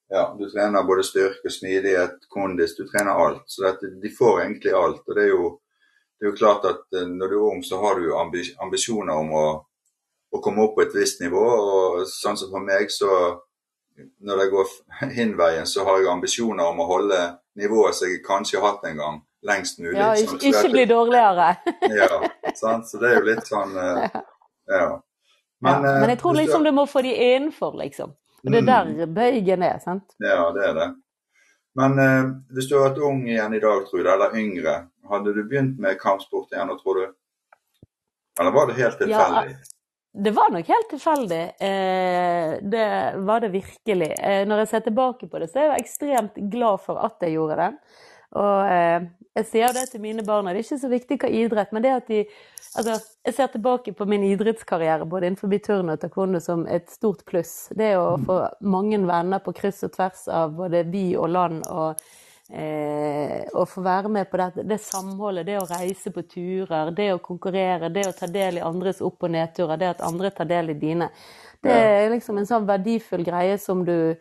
ja, 0.09 0.35
Du 0.39 0.49
trener 0.49 0.83
både 0.83 1.03
styrke, 1.03 1.49
smidighet, 1.53 2.23
kondis, 2.29 2.75
du 2.77 2.87
trener 2.87 3.11
alt. 3.11 3.43
Så 3.45 3.63
dette, 3.63 3.91
de 4.01 4.09
får 4.09 4.41
egentlig 4.41 4.73
alt. 4.73 5.03
Og 5.05 5.15
det 5.15 5.23
er 5.27 5.33
jo, 5.33 5.49
det 6.17 6.25
er 6.25 6.31
jo 6.31 6.37
klart 6.37 6.65
at 6.65 6.97
eh, 6.97 7.05
når 7.09 7.29
du 7.29 7.35
er 7.37 7.49
ung, 7.51 7.61
så 7.63 7.81
har 7.83 7.99
du 7.99 8.07
ambisjoner 8.17 9.13
om 9.13 9.35
å, 9.37 9.45
å 10.33 10.41
komme 10.41 10.65
opp 10.65 10.73
på 10.79 10.87
et 10.87 10.95
visst 10.97 11.21
nivå. 11.21 11.43
Og 11.45 12.07
sånn 12.09 12.39
som 12.41 12.49
for 12.49 12.65
meg, 12.65 12.89
så 12.93 13.11
når 14.25 14.41
det 14.41 14.47
går 14.53 14.73
hin-veien, 15.13 15.67
så 15.69 15.85
har 15.85 15.99
jeg 15.99 16.11
ambisjoner 16.11 16.71
om 16.71 16.81
å 16.81 16.87
holde 16.89 17.19
nivået 17.59 17.97
som 17.97 18.09
jeg 18.09 18.23
kanskje 18.25 18.59
har 18.59 18.73
hatt 18.73 18.87
en 18.89 19.01
gang, 19.01 19.19
lengst 19.45 19.81
mulig. 19.83 19.97
Ja, 19.99 20.13
Sånn, 20.15 20.39
ikke, 20.39 20.53
ikke 20.53 20.71
bli 20.73 20.87
dårligere. 20.89 21.51
Ja, 21.99 22.09
sant? 22.55 22.89
Så 22.89 23.01
det 23.01 23.11
er 23.11 23.19
jo 23.19 23.27
litt 23.29 23.45
sånn 23.49 23.77
eh, 23.77 24.17
Ja. 24.79 24.89
Men, 25.59 25.83
ja, 25.83 25.93
men 25.99 26.11
jeg 26.13 26.19
tror 26.21 26.37
liksom 26.37 26.63
du 26.63 26.71
må 26.71 26.85
få 26.87 27.01
de 27.03 27.11
innenfor, 27.11 27.73
liksom. 27.81 28.13
Og 28.43 28.51
det 28.53 28.61
er 28.63 28.67
der 28.69 29.13
bøygen 29.13 29.63
er, 29.67 29.79
sant. 29.83 30.15
Ja, 30.23 30.49
det 30.55 30.65
er 30.69 30.77
det. 30.77 30.89
Men 31.79 31.99
eh, 31.99 32.29
hvis 32.55 32.69
du 32.69 32.77
hadde 32.77 32.89
vært 32.89 33.09
ung 33.09 33.25
igjen 33.27 33.55
i 33.55 33.61
dag, 33.63 33.83
Trude, 33.87 34.07
eller 34.11 34.35
yngre, 34.39 34.75
hadde 35.09 35.33
du 35.35 35.43
begynt 35.43 35.79
med 35.81 35.99
kampsport 36.01 36.53
igjen, 36.53 36.69
nå, 36.71 36.77
tror 36.81 37.01
du? 37.01 37.05
Eller 38.39 38.55
var 38.55 38.69
det 38.69 38.79
helt 38.79 38.97
tilfeldig? 39.01 39.57
Det 40.23 40.31
var 40.33 40.49
nok 40.51 40.67
helt 40.67 40.89
tilfeldig. 40.89 41.41
Eh, 41.61 42.53
det 42.61 42.87
var 43.29 43.43
det 43.43 43.51
virkelig. 43.53 44.11
Eh, 44.19 44.41
når 44.47 44.63
jeg 44.63 44.71
ser 44.71 44.85
tilbake 44.87 45.27
på 45.29 45.39
det, 45.39 45.51
så 45.51 45.61
er 45.61 45.67
jeg 45.69 45.83
ekstremt 45.83 46.39
glad 46.51 46.81
for 46.81 47.01
at 47.05 47.21
jeg 47.21 47.35
gjorde 47.35 47.59
det. 47.59 47.69
Og 48.37 48.69
eh, 48.69 49.07
jeg 49.39 49.47
sier 49.49 49.73
det 49.73 49.87
til 49.91 50.03
mine 50.03 50.25
barn, 50.25 50.49
det 50.49 50.59
er 50.59 50.65
ikke 50.65 50.81
så 50.81 50.91
viktig 50.91 51.17
hva 51.21 51.29
idrett, 51.33 51.73
men 51.73 51.85
det 51.85 51.97
at 51.97 52.09
de 52.11 52.23
Altså, 52.77 52.99
jeg 53.25 53.33
ser 53.33 53.47
tilbake 53.49 53.95
på 53.97 54.05
min 54.05 54.21
idrettskarriere 54.27 55.07
både 55.09 55.25
innenfor 55.25 55.55
turn 55.65 55.87
og 55.89 56.03
taekwondo 56.03 56.37
som 56.37 56.67
et 56.69 56.85
stort 56.93 57.23
pluss. 57.25 57.71
Det 57.73 57.95
å 57.97 58.11
få 58.21 58.35
mange 58.61 58.99
venner 59.09 59.41
på 59.41 59.55
kryss 59.57 59.81
og 59.87 59.95
tvers 59.95 60.27
av 60.29 60.53
både 60.53 60.83
by 60.85 61.05
og 61.17 61.31
land 61.33 61.63
og 61.65 62.03
Eh, 62.49 63.43
å 63.53 63.61
få 63.69 63.83
være 63.85 64.09
med 64.09 64.25
på 64.31 64.37
det, 64.41 64.63
det 64.65 64.79
samholdet, 64.81 65.45
det 65.45 65.59
å 65.59 65.67
reise 65.69 66.09
på 66.09 66.23
turer, 66.25 66.89
det 66.97 67.11
å 67.13 67.19
konkurrere, 67.21 67.91
det 67.93 68.07
å 68.09 68.15
ta 68.17 68.25
del 68.25 68.57
i 68.57 68.63
andres 68.65 69.03
opp- 69.05 69.27
og 69.27 69.35
nedturer, 69.35 69.77
det 69.77 69.91
at 69.91 70.01
andre 70.01 70.31
tar 70.33 70.49
del 70.49 70.71
i 70.73 70.77
dine. 70.81 71.11
Det 71.61 71.75
er 71.75 72.09
liksom 72.09 72.39
en 72.41 72.49
sånn 72.49 72.65
verdifull 72.65 73.21
greie 73.27 73.59
som 73.61 73.83
du 73.85 74.17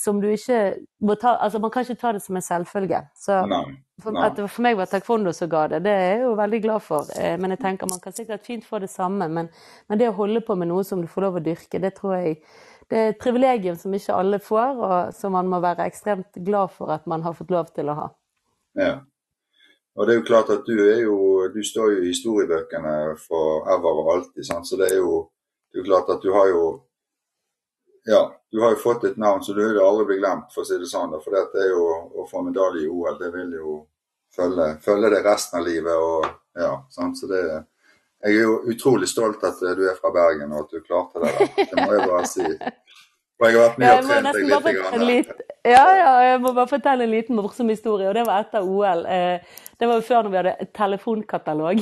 som 0.00 0.20
du 0.20 0.28
ikke 0.30 0.60
må 1.04 1.14
ta 1.20 1.36
Altså, 1.40 1.58
man 1.62 1.70
kan 1.70 1.84
ikke 1.84 2.00
ta 2.00 2.12
det 2.12 2.22
som 2.22 2.36
en 2.36 2.42
selvfølge. 2.42 3.00
Så 3.18 3.40
Nei. 3.46 3.62
for, 4.02 4.14
nei. 4.14 4.26
at 4.26 4.36
det 4.36 4.48
for 4.50 4.66
meg 4.66 4.76
var 4.78 4.90
taekwondo 4.90 5.32
som 5.36 5.50
ga 5.52 5.66
det, 5.72 5.82
det 5.86 5.94
er 5.94 6.04
jeg 6.08 6.20
jo 6.24 6.34
veldig 6.38 6.60
glad 6.64 6.84
for. 6.84 7.10
Eh, 7.18 7.34
men 7.40 7.54
jeg 7.54 7.62
tenker 7.62 7.90
man 7.90 8.02
kan 8.02 8.16
sikkert 8.16 8.46
fint 8.46 8.66
få 8.66 8.80
det 8.82 8.90
samme. 8.90 9.28
Men, 9.28 9.50
men 9.88 10.00
det 10.00 10.10
å 10.10 10.18
holde 10.18 10.44
på 10.46 10.56
med 10.58 10.70
noe 10.72 10.84
som 10.86 11.02
du 11.02 11.10
får 11.10 11.28
lov 11.28 11.40
å 11.40 11.44
dyrke, 11.44 11.82
det 11.82 11.94
tror 11.98 12.16
jeg 12.18 12.38
det 12.90 13.00
er 13.00 13.12
et 13.14 13.20
privilegium 13.20 13.76
som 13.80 13.94
ikke 13.96 14.16
alle 14.20 14.38
får, 14.42 14.80
og 14.86 15.14
som 15.16 15.32
man 15.32 15.48
må 15.48 15.60
være 15.64 15.86
ekstremt 15.88 16.36
glad 16.44 16.74
for 16.74 16.92
at 16.92 17.06
man 17.08 17.22
har 17.24 17.32
fått 17.36 17.52
lov 17.54 17.70
til 17.72 17.88
å 17.88 17.96
ha. 17.96 18.08
Ja. 18.76 18.94
Og 19.94 20.06
det 20.06 20.14
er 20.14 20.18
jo 20.18 20.26
klart 20.26 20.50
at 20.50 20.66
du 20.66 20.74
er 20.82 21.04
jo 21.04 21.16
Du 21.54 21.60
står 21.62 21.92
jo 21.92 21.98
i 22.02 22.08
historiebøkene 22.10 23.14
for 23.20 23.68
ever 23.70 24.00
og 24.02 24.08
alltid, 24.14 24.42
sant? 24.46 24.66
så 24.66 24.78
det 24.80 24.90
er 24.90 24.98
jo 24.98 25.28
det 25.70 25.80
er 25.80 25.84
jo 25.84 25.90
klart 25.90 26.10
at 26.10 26.22
du 26.22 26.32
har 26.34 26.48
jo 26.50 26.62
Ja, 28.06 28.20
du 28.52 28.60
har 28.60 28.74
jo 28.74 28.80
fått 28.82 29.04
et 29.08 29.16
navn, 29.16 29.42
så 29.42 29.54
du 29.56 29.62
vil 29.64 29.80
aldri 29.80 30.04
bli 30.10 30.18
glemt, 30.20 30.50
for 30.52 30.62
å 30.64 30.68
si 30.68 30.76
det 30.78 30.88
sånn. 30.90 31.14
For 31.24 31.32
det 31.34 31.62
er 31.62 31.70
jo 31.72 31.84
å 32.20 32.26
få 32.28 32.42
medalje 32.44 32.84
i 32.84 32.90
OL, 32.92 33.16
det 33.20 33.30
vil 33.32 33.54
jo 33.56 33.76
følge, 34.36 34.74
følge 34.84 35.10
det 35.14 35.22
resten 35.24 35.60
av 35.60 35.68
livet. 35.68 35.94
og 35.94 36.26
ja, 36.60 36.74
sant? 36.90 37.18
Så 37.18 37.30
det 37.30 37.44
Jeg 38.24 38.38
er 38.38 38.46
jo 38.46 38.60
utrolig 38.72 39.08
stolt 39.08 39.42
at 39.44 39.58
du 39.60 39.82
er 39.84 39.96
fra 40.00 40.08
Bergen 40.12 40.52
og 40.52 40.64
at 40.64 40.70
du 40.72 40.80
klarte 40.80 41.20
det. 41.20 41.32
Der. 41.38 41.66
Det 41.72 41.82
må 41.82 41.92
jeg 41.92 42.08
bare 42.08 42.28
si. 42.30 42.46
Og 43.34 43.44
jeg 43.44 43.56
har 43.58 43.66
vært 43.66 43.78
med 43.82 43.90
og 43.90 44.06
trent 44.08 44.28
deg 44.32 44.46
litt. 44.46 44.78
Grann. 44.78 45.04
litt 45.04 45.32
ja, 45.64 45.84
ja, 45.96 46.12
jeg 46.28 46.40
må 46.44 46.52
bare 46.52 46.68
fortelle 46.68 47.04
en 47.04 47.12
liten 47.12 47.36
morsom 47.36 47.68
historie, 47.72 48.08
og 48.08 48.16
det 48.16 48.24
var 48.28 48.44
etter 48.44 48.64
OL. 48.64 49.04
Eh, 49.08 49.60
Det 49.80 49.88
var 49.90 49.98
jo 49.98 50.04
før 50.06 50.22
når 50.22 50.30
vi 50.30 50.36
hadde 50.38 50.66
telefonkatalog. 50.76 51.80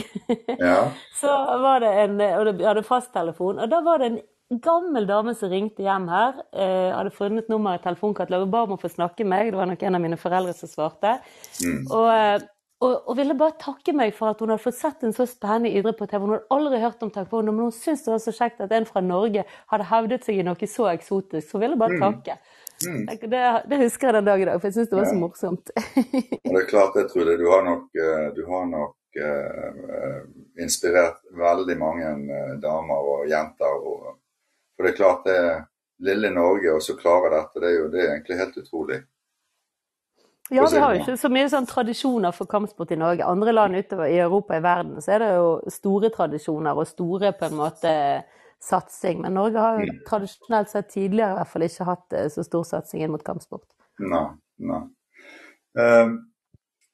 Ja. 0.59 0.77
Så 1.21 1.33
var 1.63 1.83
det 1.85 1.91
en, 2.05 2.21
og 2.39 2.53
vi 2.59 2.65
hadde 2.67 2.83
fasttelefon, 2.87 3.59
og 3.61 3.71
da 3.71 3.81
var 3.85 3.99
det 4.01 4.07
en 4.11 4.21
gammel 4.61 5.07
dame 5.07 5.35
som 5.39 5.51
ringte 5.53 5.85
hjem 5.85 6.09
her. 6.13 6.41
Eh, 6.53 6.91
hadde 6.93 7.13
funnet 7.15 7.49
nummer 7.53 7.77
i 7.77 7.83
telefonkatalogen, 7.83 8.51
ba 8.53 8.65
om 8.67 8.75
å 8.77 8.81
få 8.81 8.91
snakke 8.93 9.25
med 9.25 9.33
meg. 9.33 9.53
Det 9.53 9.61
var 9.61 9.71
nok 9.71 9.85
en 9.87 9.99
av 9.99 10.03
mine 10.03 10.19
foreldre 10.21 10.55
som 10.57 10.71
svarte. 10.71 11.15
Mm. 11.63 11.85
Og, 11.87 12.09
eh, 12.13 12.47
og, 12.83 12.95
og 13.07 13.19
ville 13.19 13.37
bare 13.39 13.57
takke 13.63 13.95
meg 13.97 14.15
for 14.17 14.33
at 14.33 14.43
hun 14.43 14.53
hadde 14.53 14.65
fått 14.65 14.79
sett 14.81 15.05
en 15.07 15.15
så 15.17 15.27
spennende 15.31 15.71
idrett 15.71 15.99
på 15.99 16.09
TV. 16.11 16.25
Hun 16.25 16.35
hadde 16.35 16.57
aldri 16.57 16.81
hørt 16.83 17.05
om 17.07 17.13
taekwondo, 17.15 17.55
men 17.55 17.69
hun 17.69 17.77
syntes 17.77 18.07
det 18.07 18.15
var 18.15 18.25
så 18.25 18.35
kjekt 18.37 18.65
at 18.65 18.75
en 18.77 18.89
fra 18.89 19.05
Norge 19.05 19.45
hadde 19.73 19.91
hevdet 19.93 20.27
seg 20.27 20.41
i 20.41 20.47
noe 20.47 20.71
så 20.71 20.89
eksotisk. 20.93 21.47
Så 21.49 21.59
hun 21.59 21.67
ville 21.67 21.79
bare 21.81 22.01
takke. 22.03 22.41
Mm. 22.83 23.05
Det, 23.07 23.45
det 23.71 23.79
husker 23.85 24.09
jeg 24.09 24.17
den 24.19 24.27
dag 24.27 24.43
i 24.43 24.49
dag, 24.49 24.59
for 24.59 24.69
jeg 24.69 24.81
syns 24.81 24.91
det 24.91 24.99
var 24.99 25.07
så 25.07 25.21
morsomt. 25.21 25.71
Og 25.77 26.49
det 26.51 26.65
er 26.65 26.67
klart, 26.73 26.99
det. 26.99 27.37
Du 27.39 27.47
har 27.53 27.63
nok, 27.69 27.87
eh, 27.95 28.27
du 28.35 28.43
har 28.49 28.67
nok 28.73 28.99
inspirert 30.59 31.19
veldig 31.37 31.75
mange 31.77 32.07
damer 32.65 33.11
og 33.13 33.27
jenter. 33.29 33.75
Og, 33.77 34.22
for 34.83 34.89
det 34.89 34.93
er 34.93 34.99
klart, 34.99 35.25
det 35.25 35.37
er 35.39 35.61
lille 36.03 36.31
Norge 36.35 36.75
og 36.75 36.83
så 36.83 36.97
klarer 36.99 37.31
dette, 37.37 37.61
det 37.63 37.69
er 37.71 37.77
jo 37.79 37.89
det 37.93 38.01
er 38.03 38.15
egentlig 38.17 38.39
helt 38.41 38.57
utrolig. 38.59 39.03
Ja, 40.51 40.67
vi 40.69 40.81
har 40.83 40.95
jo 40.95 41.01
ikke 41.01 41.15
så 41.17 41.29
mye 41.33 41.49
sånn 41.49 41.67
tradisjoner 41.71 42.35
for 42.35 42.51
kampsport 42.51 42.91
i 42.93 42.99
Norge. 42.99 43.25
Andre 43.25 43.55
land 43.55 43.79
utover 43.79 44.11
i 44.11 44.19
Europa 44.21 44.57
og 44.57 44.59
i 44.59 44.65
verden 44.67 44.99
så 45.01 45.15
er 45.15 45.23
det 45.23 45.29
jo 45.37 45.47
store 45.71 46.11
tradisjoner 46.13 46.77
og 46.77 46.89
store 46.91 47.31
på 47.39 47.47
en 47.47 47.57
måte 47.57 47.93
satsing. 48.63 49.23
Men 49.23 49.39
Norge 49.39 49.63
har 49.63 49.79
jo 49.79 49.87
Mm. 49.87 50.03
tradisjonelt 50.09 50.69
sett 50.71 50.91
tidligere 50.91 51.31
i 51.33 51.39
hvert 51.39 51.49
fall 51.49 51.63
ikke 51.63 51.85
hatt 51.85 52.13
eh, 52.13 52.29
så 52.29 52.45
stor 52.45 52.65
satsing 52.65 53.03
inn 53.03 53.15
mot 53.15 53.25
kampsport. 53.25 53.65
Nei, 54.01 54.27
nei. 54.59 54.83
Eh, 55.79 56.11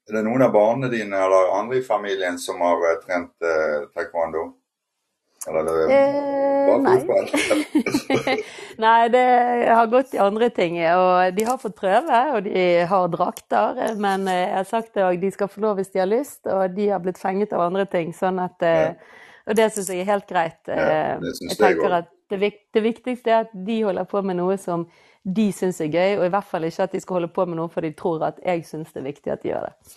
er 0.08 0.12
det 0.12 0.24
noen 0.24 0.42
av 0.42 0.52
barna 0.52 0.88
dine 0.88 1.16
eller 1.16 1.50
andre 1.58 1.78
i 1.78 1.82
familien 1.82 2.38
som 2.38 2.60
har 2.60 2.76
eh, 2.92 3.00
trent 3.02 3.34
eh, 3.42 3.88
taekwondo? 3.96 4.54
Eller 5.46 5.60
er 5.60 5.64
det 5.68 5.98
Eh, 6.68 6.80
nei. 6.84 6.98
Nei, 8.84 9.08
det 9.08 9.22
har 9.72 9.86
gått 9.88 10.12
i 10.14 10.20
andre 10.20 10.50
ting. 10.52 10.76
Og 10.92 11.32
de 11.36 11.46
har 11.48 11.60
fått 11.62 11.76
prøve, 11.78 12.18
og 12.34 12.44
de 12.44 12.64
har 12.90 13.08
drakter. 13.12 13.78
Men 13.96 14.28
eh, 14.28 14.42
jeg 14.48 14.56
har 14.58 14.68
sagt 14.68 14.92
det 14.98 15.06
òg, 15.06 15.20
de 15.22 15.30
skal 15.32 15.48
få 15.48 15.62
lov 15.64 15.78
hvis 15.80 15.94
de 15.94 16.02
har 16.02 16.10
lyst, 16.10 16.42
og 16.46 16.76
de 16.76 16.90
har 16.92 17.00
blitt 17.04 17.20
fenget 17.20 17.54
av 17.56 17.64
andre 17.68 17.86
ting. 17.88 18.12
sånn 18.16 18.42
at 18.42 18.66
ja. 18.66 18.92
Og 19.48 19.56
det 19.56 19.70
syns 19.72 19.88
jeg 19.88 20.02
er 20.04 20.10
helt 20.12 20.28
greit. 20.28 20.60
Ja, 20.68 20.76
Eh, 20.76 21.20
det 21.22 21.34
synes 21.38 21.54
jeg 21.54 21.58
tenker 21.62 21.94
at 22.02 22.10
det, 22.28 22.52
det 22.76 22.82
viktigste 22.84 23.32
er 23.32 23.46
at 23.46 23.52
de 23.66 23.78
holder 23.86 24.04
på 24.04 24.20
med 24.22 24.36
noe 24.36 24.58
som 24.60 24.84
de 25.24 25.48
syns 25.52 25.80
er 25.80 25.88
gøy, 25.92 26.18
og 26.18 26.26
i 26.26 26.32
hvert 26.32 26.44
fall 26.44 26.66
ikke 26.68 26.84
at 26.84 26.92
de 26.92 27.00
skal 27.00 27.18
holde 27.18 27.32
på 27.32 27.46
med 27.48 27.56
noe 27.56 27.72
for 27.72 27.84
de 27.84 27.90
tror 27.96 28.22
at 28.28 28.38
jeg 28.44 28.64
syns 28.68 28.92
det 28.92 29.00
er 29.00 29.08
viktig 29.08 29.32
at 29.32 29.42
de 29.42 29.50
gjør 29.54 29.66
det. 29.70 29.94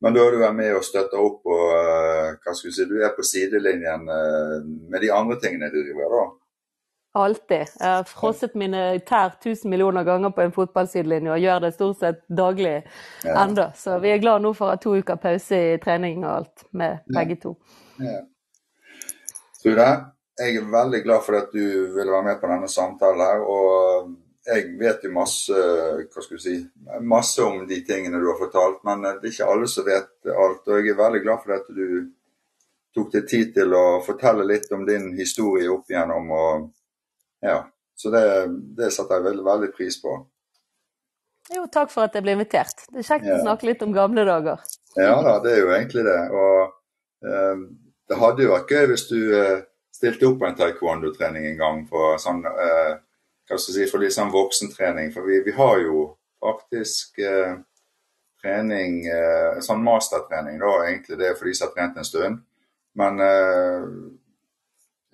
Men 0.00 0.14
da 0.16 0.22
er 0.24 0.32
du 0.32 0.44
med 0.56 0.74
og 0.74 0.84
støtter 0.86 1.20
opp 1.20 1.44
og 1.44 1.64
eh, 1.76 2.36
hva 2.40 2.54
skal 2.56 2.70
du 2.70 2.76
si, 2.76 2.86
du 2.88 3.00
er 3.04 3.12
på 3.16 3.24
sidelinjen 3.26 4.06
eh, 4.08 4.54
med 4.88 5.02
de 5.04 5.10
andre 5.12 5.36
tingene 5.42 5.68
du 5.72 5.82
driver 5.82 6.14
da? 6.14 6.22
Alltid. 7.20 7.72
Jeg 7.74 7.90
har 7.90 8.04
frosset 8.06 8.52
mine 8.54 8.80
tær 9.02 9.32
tusen 9.42 9.70
millioner 9.72 10.04
ganger 10.06 10.30
på 10.30 10.44
en 10.44 10.52
fotballsidelinje 10.54 11.32
og 11.34 11.42
gjør 11.42 11.64
det 11.64 11.72
stort 11.74 11.98
sett 11.98 12.20
daglig 12.30 12.76
Ja. 13.26 13.34
enda. 13.42 13.72
Så 13.74 13.98
vi 14.00 14.12
er 14.14 14.22
glad 14.22 14.44
nå 14.44 14.54
for 14.54 14.68
å 14.68 14.76
ha 14.76 14.80
to 14.80 14.94
uker 14.94 15.18
pause 15.18 15.58
i 15.74 15.78
trening 15.82 16.22
og 16.24 16.30
alt 16.36 16.64
med 16.72 17.00
begge 17.10 17.36
to. 17.42 17.56
Ja. 17.98 18.20
Trude, 19.60 19.88
jeg 20.40 20.56
er 20.56 20.70
veldig 20.72 21.02
glad 21.04 21.26
for 21.26 21.36
at 21.36 21.50
du 21.52 21.60
ville 21.96 22.12
være 22.14 22.28
med 22.30 22.40
på 22.40 22.48
denne 22.48 22.68
samtalen. 22.70 23.20
her, 23.20 23.42
og 23.42 24.14
Jeg 24.46 24.70
vet 24.80 25.02
jo 25.04 25.10
masse 25.12 25.52
hva 25.52 26.22
skal 26.24 26.38
du 26.38 26.42
si, 26.42 26.54
masse 27.04 27.42
om 27.44 27.66
de 27.68 27.76
tingene 27.84 28.18
du 28.22 28.24
har 28.30 28.38
fortalt, 28.40 28.78
men 28.88 29.02
det 29.04 29.28
er 29.28 29.34
ikke 29.34 29.48
alle 29.52 29.68
som 29.68 29.84
vet 29.84 30.08
alt. 30.32 30.62
og 30.64 30.78
Jeg 30.80 30.94
er 30.94 30.98
veldig 31.02 31.20
glad 31.26 31.42
for 31.44 31.56
at 31.58 31.68
du 31.76 32.08
tok 32.96 33.12
deg 33.12 33.26
tid 33.28 33.52
til 33.54 33.74
å 33.76 34.00
fortelle 34.02 34.46
litt 34.48 34.70
om 34.72 34.86
din 34.88 35.10
historie 35.18 35.68
opp 35.70 35.90
igjennom. 35.92 36.30
og 36.32 36.70
ja, 37.44 37.58
Så 37.94 38.10
det, 38.10 38.24
det 38.80 38.88
setter 38.96 39.20
jeg 39.20 39.28
veldig, 39.28 39.44
veldig 39.44 39.70
pris 39.76 40.00
på. 40.02 40.16
Jo, 41.54 41.66
takk 41.72 41.90
for 41.92 42.06
at 42.06 42.14
jeg 42.16 42.22
ble 42.24 42.32
invitert. 42.38 42.86
Det 42.90 43.02
er 43.02 43.08
kjekt 43.10 43.26
Ja. 43.28 43.36
å 43.36 43.44
snakke 43.44 43.66
litt 43.68 43.82
om 43.82 43.92
gamle 43.92 44.24
dager. 44.24 44.64
Ja 44.96 45.20
da, 45.22 45.36
det 45.44 45.52
er 45.52 45.60
jo 45.64 45.70
egentlig 45.74 46.04
det. 46.06 46.18
Og 46.32 47.28
eh, 47.28 47.62
det 48.08 48.18
hadde 48.18 48.42
jo 48.46 48.52
vært 48.54 48.72
gøy 48.74 48.86
hvis 48.90 49.06
du 49.10 49.18
eh, 49.36 49.62
stilte 49.94 50.26
opp 50.30 50.40
på 50.40 50.48
en 50.48 50.56
taekwondo-trening 50.58 51.46
en 51.52 51.58
gang 51.60 51.80
for 51.90 52.16
sånn 52.22 52.40
eh, 52.48 52.96
hva 53.50 53.58
skal 53.58 53.74
jeg 53.74 53.88
si, 53.88 53.90
for 53.90 54.06
sånn 54.14 54.32
voksentrening. 54.32 55.10
For 55.14 55.26
vi, 55.26 55.40
vi 55.46 55.54
har 55.56 55.82
jo 55.82 56.04
faktisk 56.40 57.18
eh, 57.18 57.58
trening, 58.40 59.02
eh, 59.10 59.60
sånn 59.64 59.82
mastertrening 59.84 60.60
da, 60.62 60.72
egentlig 60.86 61.18
det 61.20 61.32
er 61.32 61.38
for 61.38 61.50
de 61.50 61.54
som 61.58 61.68
har 61.68 61.74
trent 61.76 61.98
en 62.00 62.08
stund. 62.08 62.40
Men 63.00 63.22
eh, 63.24 63.88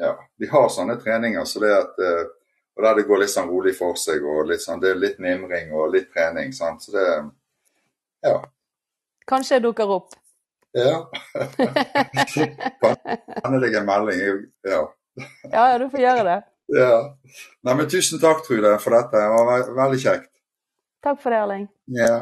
ja, 0.05 0.13
vi 0.37 0.51
har 0.53 0.69
sånne 0.73 0.99
treninger, 1.01 1.45
så 1.49 1.65
det 1.65 1.73
at 1.75 2.03
eh, 2.05 2.27
og 2.77 2.85
der 2.85 2.99
det 2.99 3.07
går 3.09 3.23
litt 3.23 3.33
sånn 3.33 3.49
rolig 3.49 3.73
for 3.77 3.97
seg, 3.97 4.25
og 4.29 4.51
litt 4.51 4.61
sånn, 4.61 4.81
det 4.83 4.91
er 4.93 4.99
litt 5.01 5.17
mimring 5.23 5.71
og 5.73 5.95
litt 5.95 6.11
trening. 6.13 6.53
sant? 6.53 6.85
Så 6.85 6.93
det, 6.93 7.07
ja. 8.27 8.37
Kanskje 9.27 9.57
jeg 9.57 9.65
dukker 9.65 9.93
opp. 9.95 10.13
Ja. 10.77 11.07
Kan 12.85 13.57
jeg 13.57 13.63
legge 13.63 13.81
en 13.81 13.89
melding? 13.89 14.45
Ja. 14.69 14.83
Ja, 15.49 15.63
ja, 15.73 15.79
du 15.81 15.89
får 15.89 16.03
gjøre 16.03 16.27
det. 16.29 16.37
Ja. 16.75 16.93
Nei, 17.67 17.75
men 17.75 17.89
tusen 17.91 18.23
takk, 18.23 18.45
Trude, 18.47 18.73
for 18.83 18.97
dette. 18.97 19.21
Det 19.21 19.29
var 19.35 19.71
veldig 19.77 20.01
kjekt. 20.03 20.31
Takk 21.05 21.21
for 21.23 21.35
det, 21.35 21.43
Erling. 21.45 21.69
Ja. 21.95 22.15